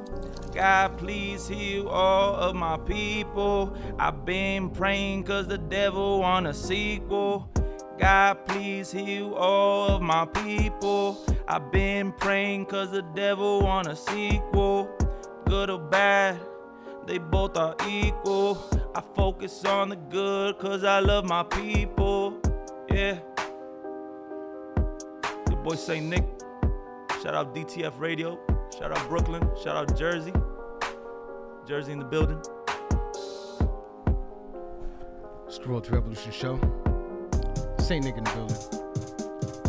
God, 0.53 0.97
please 0.97 1.47
heal 1.47 1.87
all 1.87 2.35
of 2.35 2.55
my 2.55 2.77
people. 2.77 3.75
I've 3.97 4.23
been 4.23 4.69
praying 4.69 5.23
cause 5.23 5.47
the 5.47 5.57
devil 5.57 6.19
want 6.19 6.45
a 6.45 6.53
sequel. 6.53 7.49
God, 7.97 8.45
please 8.45 8.91
heal 8.91 9.33
all 9.33 9.87
of 9.87 10.01
my 10.01 10.25
people. 10.25 11.17
I've 11.47 11.71
been 11.71 12.11
praying 12.11 12.67
cause 12.67 12.91
the 12.91 13.01
devil 13.15 13.61
want 13.61 13.87
a 13.87 13.95
sequel. 13.95 14.89
Good 15.45 15.69
or 15.69 15.79
bad, 15.79 16.39
they 17.05 17.17
both 17.17 17.57
are 17.57 17.75
equal. 17.87 18.57
I 18.95 19.01
focus 19.15 19.63
on 19.65 19.89
the 19.89 19.95
good 19.95 20.57
cause 20.59 20.83
I 20.83 20.99
love 20.99 21.25
my 21.25 21.43
people. 21.43 22.39
Yeah. 22.89 23.19
Your 25.49 25.59
boy 25.63 25.75
Saint 25.75 26.05
Nick. 26.07 26.25
Shout 27.21 27.35
out 27.35 27.55
DTF 27.55 27.99
Radio. 27.99 28.39
Shout 28.77 28.97
out 28.97 29.07
Brooklyn. 29.09 29.47
Shout 29.63 29.75
out 29.75 29.97
Jersey. 29.97 30.33
Jersey 31.67 31.91
in 31.91 31.99
the 31.99 32.05
building. 32.05 32.41
Road 35.65 35.85
to 35.85 35.91
Revolution 35.93 36.31
show. 36.31 36.59
Saint 37.79 38.03
Nick 38.03 38.17
in 38.17 38.23
the 38.25 38.31
building. 38.31 38.57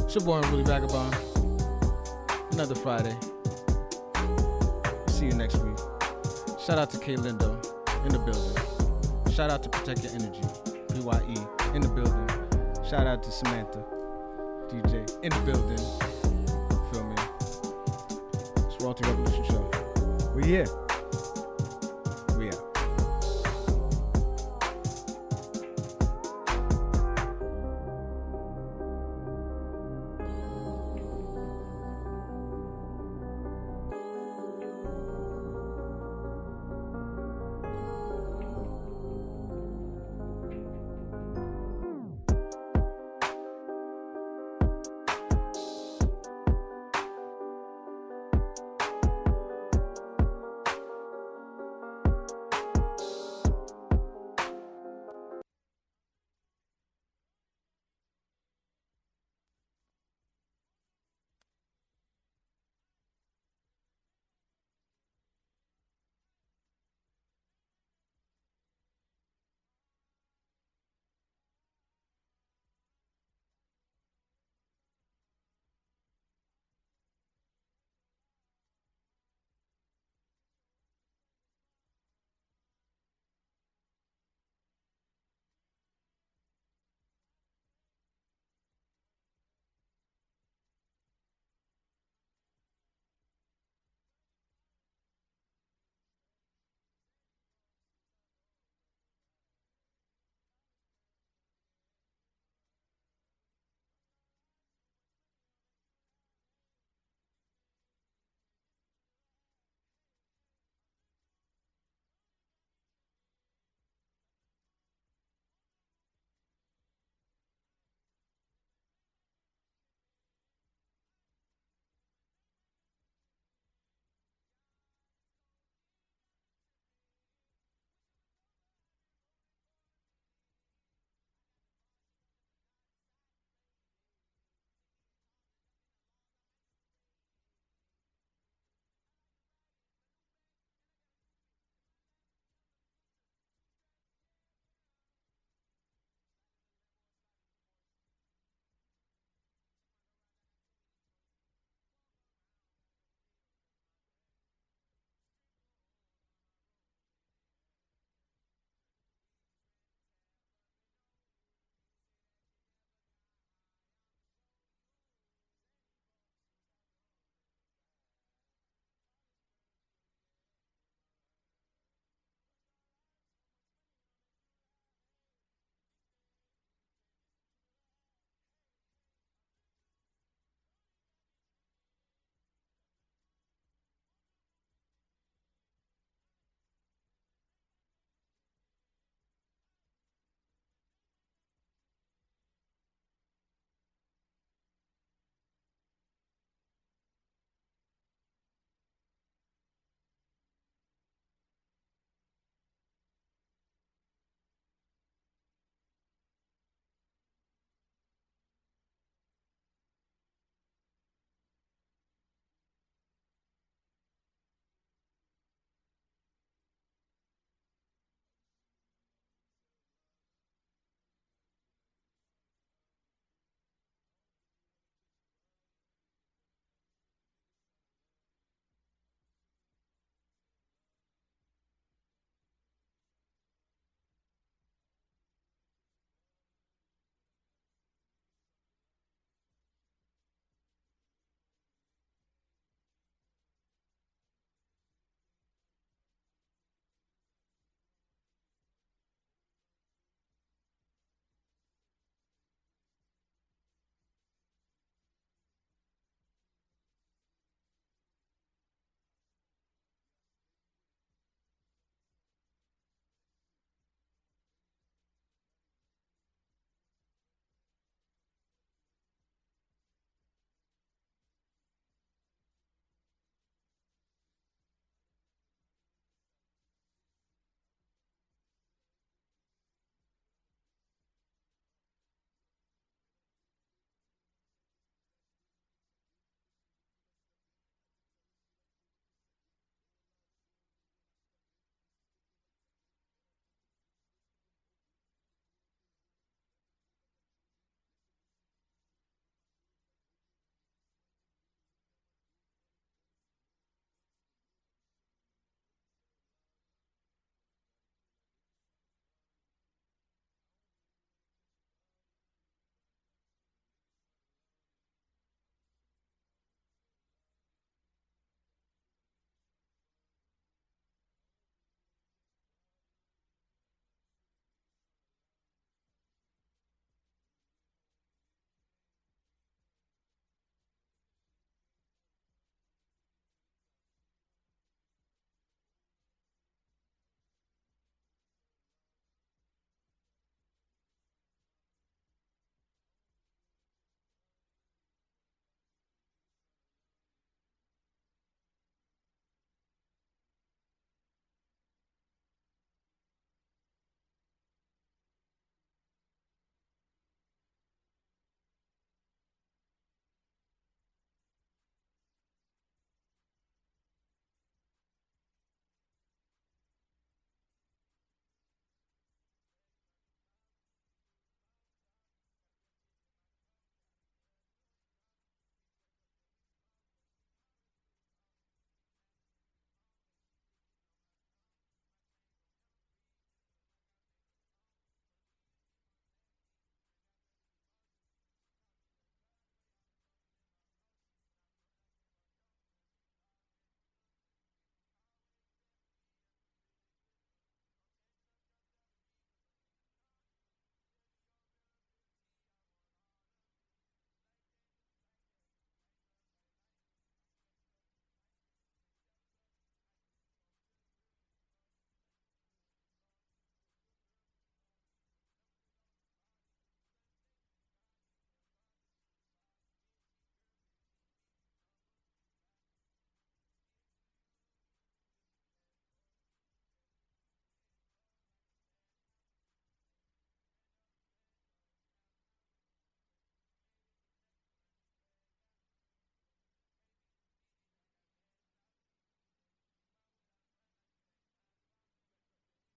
It's 0.05 0.15
your 0.17 0.25
boy 0.25 0.39
Unruly 0.39 0.65
Vagabond. 0.65 1.15
Another 2.53 2.75
Friday. 2.75 3.17
See 5.07 5.27
you 5.27 5.35
next 5.35 5.57
week. 5.59 5.74
Shout 6.65 6.79
out 6.79 6.89
to 6.93 6.99
K 6.99 7.15
Lindo 7.17 7.63
in 8.07 8.13
the 8.13 8.19
building. 8.21 9.35
Shout 9.35 9.51
out 9.51 9.63
to 9.65 9.69
Protect 9.69 10.03
Your 10.03 10.13
Energy, 10.15 10.41
PYE 10.89 11.75
in 11.75 11.83
the 11.83 11.89
building. 11.89 12.27
Shout 12.89 13.07
out 13.07 13.23
to 13.23 13.31
Samantha, 13.31 13.85
DJ 14.69 15.23
in 15.23 15.29
the 15.29 15.41
building. 15.45 15.77
Feel 16.91 17.05
me? 17.05 17.17
It's 18.67 18.83
Royalty 18.83 19.05
Revolution 19.07 19.45
show. 19.45 19.71
We 20.35 20.45
here. 20.45 20.84